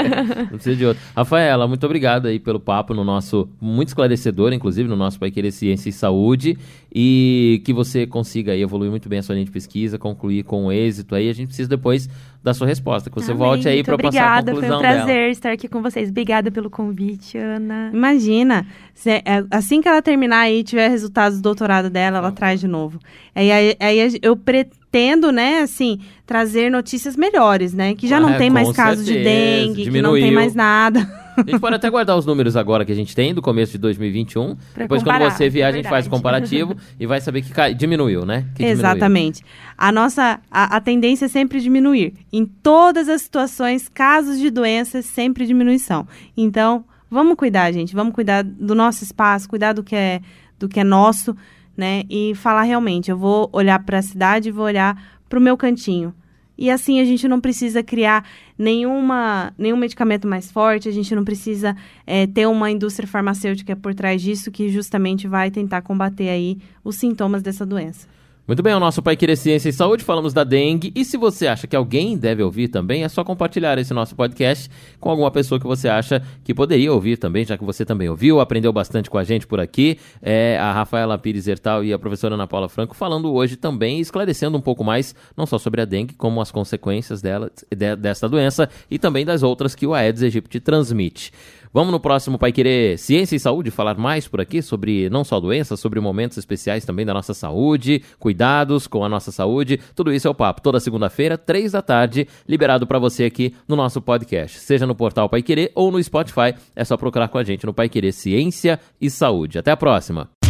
Não 0.44 0.48
precisa 0.48 0.78
de 0.78 0.86
outro. 0.86 1.04
Rafaela, 1.14 1.68
muito 1.68 1.86
obrigado 1.86 2.26
aí 2.26 2.40
pelo 2.40 2.58
papo 2.58 2.94
no 2.94 3.04
nosso, 3.04 3.50
muito 3.60 3.90
esclarecedor, 3.90 4.54
inclusive, 4.54 4.88
no 4.88 4.96
nosso 4.96 5.20
Pai 5.20 5.30
Querer 5.30 5.52
Ciência 5.52 5.90
e 5.90 5.92
Saúde, 5.92 6.58
e 6.94 7.62
que 7.66 7.74
você 7.74 8.08
consiga 8.08 8.54
aí 8.54 8.62
evoluir 8.62 8.90
muito 8.90 9.10
bem 9.10 9.20
a 9.20 9.24
sua 9.24 9.36
linha 9.36 9.44
de 9.44 9.52
pesquisa, 9.52 10.00
concluir 10.00 10.44
com 10.44 10.72
êxito 10.72 11.14
aí. 11.14 11.30
A 11.30 11.34
gente 11.34 11.48
precisa 11.48 11.68
depois 11.68 12.10
da 12.44 12.54
sua 12.56 12.66
resposta, 12.66 13.10
que 13.10 13.16
você 13.16 13.32
Amém. 13.32 13.38
volte 13.46 13.68
aí 13.70 13.84
para 13.84 13.98
passar 13.98 14.08
a 14.08 14.40
obrigada, 14.40 14.52
conclusão 14.54 14.80
Foi 14.80 14.88
um 14.88 14.92
dela. 14.92 15.04
prazer 15.06 15.30
estar 15.32 15.52
aqui 15.52 15.68
com 15.68 15.82
vocês. 15.82 16.10
Obrigada 16.10 16.50
pelo 16.50 16.70
convite, 16.72 17.38
Ana. 17.38 17.92
Imagina, 17.94 18.66
se- 18.96 19.10
é, 19.24 19.44
assim 19.52 19.80
que 19.82 19.88
ela 19.88 20.02
terminar 20.02 20.40
aí 20.42 20.60
e 20.60 20.64
tiver 20.64 20.88
resultados 20.88 21.38
do 21.40 21.44
doutorado 21.44 21.90
dela, 21.90 22.18
ela 22.18 22.32
traz 22.32 22.60
de 22.60 22.68
novo. 22.68 23.00
Aí, 23.36 23.52
aí, 23.52 23.76
aí 23.80 24.20
eu 24.24 24.36
pretendo, 24.36 25.32
né, 25.32 25.60
assim, 25.62 26.00
trazer 26.26 26.72
notícias 26.72 27.16
melhores, 27.16 27.74
né? 27.74 27.94
Que 27.94 28.08
já 28.08 28.20
não 28.20 28.30
Ah, 28.30 28.38
tem 28.38 28.50
mais 28.50 28.72
casos 28.72 29.06
de 29.06 29.14
dengue, 29.24 29.84
que 29.84 30.02
não 30.02 30.14
tem 30.14 30.22
diminuiu. 30.24 30.34
mais 30.34 30.56
nada. 30.56 31.08
A 31.38 31.42
gente 31.50 31.60
pode 31.60 31.76
até 31.76 31.90
guardar 31.90 32.18
os 32.18 32.26
números 32.26 32.56
agora 32.56 32.84
que 32.84 32.92
a 32.92 32.96
gente 32.96 33.16
tem 33.16 33.34
do 33.34 33.42
começo 33.42 33.72
de 33.74 33.78
2021. 33.78 34.56
Pra 34.74 34.84
Depois, 34.84 35.02
comparar, 35.02 35.26
quando 35.26 35.38
você 35.38 35.50
vier, 35.50 35.68
a 35.68 35.72
gente 35.72 35.88
faz 35.88 36.08
o 36.08 36.10
comparativo 36.10 36.76
e 37.00 37.06
vai 37.06 37.22
saber 37.22 37.42
que 37.42 37.52
cai- 37.52 37.74
diminuiu, 37.74 38.26
né? 38.26 38.42
Que 38.56 38.64
diminuiu. 38.64 38.74
Exatamente. 38.74 39.44
A 39.78 39.92
nossa 39.92 40.40
a, 40.50 40.76
a 40.78 40.82
tendência 40.82 41.26
é 41.26 41.28
sempre 41.28 41.60
diminuir. 41.60 42.14
Em 42.32 42.46
todas 42.46 43.08
as 43.10 43.22
situações, 43.22 43.90
casos 43.90 44.40
de 44.40 44.50
doenças, 44.50 45.06
sempre 45.06 45.46
diminuição. 45.46 46.08
Então, 46.36 46.84
vamos 47.10 47.36
cuidar, 47.36 47.72
gente. 47.72 47.96
Vamos 47.96 48.14
cuidar 48.14 48.44
do 48.44 48.76
nosso 48.76 49.04
espaço, 49.04 49.48
cuidar 49.50 49.74
do 49.74 49.84
que 49.84 49.96
é, 49.96 50.22
do 50.60 50.68
que 50.68 50.80
é 50.80 50.84
nosso, 50.84 51.36
né? 51.76 52.04
E 52.10 52.34
falar 52.36 52.64
realmente, 52.64 53.10
eu 53.10 53.18
vou 53.18 53.50
olhar 53.54 53.80
para 53.84 54.00
a 54.00 54.02
cidade 54.02 54.52
vou 54.52 54.66
olhar 54.66 55.02
para 55.30 55.40
o 55.40 55.42
meu 55.42 55.56
cantinho. 55.56 56.14
E 56.62 56.70
assim 56.70 57.00
a 57.00 57.06
gente 57.06 57.28
não 57.28 57.42
precisa 57.42 57.82
criar 57.82 58.24
nenhuma, 58.56 59.52
nenhum 59.58 59.76
medicamento 59.76 60.28
mais 60.28 60.52
forte, 60.52 60.88
a 60.88 60.92
gente 60.92 61.16
não 61.16 61.26
precisa 61.26 61.76
eh, 62.06 62.28
ter 62.28 62.46
uma 62.46 62.70
indústria 62.70 63.08
farmacêutica 63.08 63.76
por 63.76 63.96
trás 63.96 64.22
disso 64.22 64.52
que 64.52 64.70
justamente 64.70 65.28
vai 65.28 65.50
tentar 65.50 65.82
combater 65.82 66.30
aí 66.30 66.60
os 66.84 66.98
sintomas 66.98 67.42
dessa 67.42 67.66
doença. 67.66 68.08
Muito 68.48 68.64
bem, 68.64 68.74
o 68.74 68.80
nosso 68.80 69.04
Pai 69.04 69.16
Querer 69.16 69.38
Ciência 69.38 69.70
e 69.70 69.72
Saúde, 69.72 70.04
falamos 70.04 70.34
da 70.34 70.44
dengue. 70.44 70.92
E 70.96 71.06
se 71.06 71.16
você 71.16 71.46
acha 71.46 71.68
que 71.68 71.76
alguém 71.76 72.18
deve 72.18 72.42
ouvir 72.42 72.70
também, 72.70 73.04
é 73.04 73.08
só 73.08 73.24
compartilhar 73.24 73.78
esse 73.78 73.94
nosso 73.94 74.16
podcast 74.16 74.68
com 75.00 75.12
alguma 75.12 75.30
pessoa 75.30 75.60
que 75.60 75.66
você 75.66 75.88
acha 75.88 76.24
que 76.44 76.52
poderia 76.52 76.92
ouvir 76.92 77.18
também, 77.18 77.46
já 77.46 77.56
que 77.56 77.64
você 77.64 77.86
também 77.86 78.10
ouviu, 78.10 78.40
aprendeu 78.40 78.74
bastante 78.74 79.12
com 79.12 79.18
a 79.20 79.24
gente 79.24 79.46
por 79.46 79.60
aqui. 79.60 80.00
É, 80.24 80.58
a 80.60 80.74
Rafaela 80.74 81.20
Pires 81.20 81.48
Hertal 81.48 81.84
e 81.84 81.94
a 81.94 82.00
professora 82.00 82.34
Ana 82.34 82.48
Paula 82.48 82.68
Franco 82.68 82.96
falando 82.96 83.32
hoje 83.32 83.56
também, 83.56 84.00
esclarecendo 84.00 84.58
um 84.58 84.62
pouco 84.62 84.84
mais, 84.84 85.14
não 85.38 85.46
só 85.46 85.60
sobre 85.60 85.80
a 85.82 85.86
dengue, 85.86 86.16
como 86.16 86.42
as 86.42 86.52
consequências 86.52 87.22
dela, 87.22 87.52
de, 87.70 87.96
dessa 87.96 88.28
doença 88.28 88.68
e 88.90 88.98
também 88.98 89.24
das 89.24 89.44
outras 89.44 89.76
que 89.76 89.86
o 89.86 89.94
Aedes 89.94 90.24
aegypti 90.24 90.60
transmite. 90.60 91.32
Vamos 91.74 91.94
no 91.94 92.02
próximo 92.02 92.38
Pai 92.38 92.52
Querer 92.52 92.98
Ciência 92.98 93.36
e 93.36 93.40
Saúde 93.40 93.72
falar 93.72 93.98
mais 93.98 94.28
por 94.28 94.42
aqui 94.42 94.62
sobre 94.62 95.10
não 95.10 95.24
só 95.24 95.40
doenças, 95.40 95.80
sobre 95.80 96.02
momentos 96.02 96.38
especiais 96.38 96.84
também 96.84 97.06
da 97.06 97.14
nossa 97.14 97.34
saúde, 97.34 98.04
cuidados 98.20 98.88
com 98.88 99.06
a 99.06 99.10
nossa 99.10 99.32
saúde. 99.32 99.80
Tudo 99.96 100.12
isso 100.12 100.28
é 100.28 100.32
o 100.32 100.36
papo 100.36 100.62
toda 100.62 100.82
segunda-feira, 100.82 101.38
três 101.38 101.72
da 101.72 101.82
tarde, 101.82 102.28
liberado 102.46 102.86
para 102.86 103.00
você 103.00 103.24
aqui 103.24 103.56
no 103.70 103.78
nosso 103.78 104.02
podcast. 104.02 104.60
Seja 104.60 104.86
no 104.86 104.96
portal 104.96 105.30
Pai 105.30 105.42
Querer 105.42 105.72
ou 105.74 105.92
no 105.92 106.04
Spotify, 106.04 106.54
é 106.76 106.84
só 106.84 106.98
procurar 106.98 107.30
com 107.30 107.38
a 107.38 107.44
gente 107.44 107.66
no 107.66 107.74
Pai 107.74 107.88
Querer 107.88 108.12
Ciência 108.12 108.78
e 109.00 109.10
Saúde. 109.10 109.58
Até 109.58 109.72
a 109.72 109.78
próxima. 109.78 110.41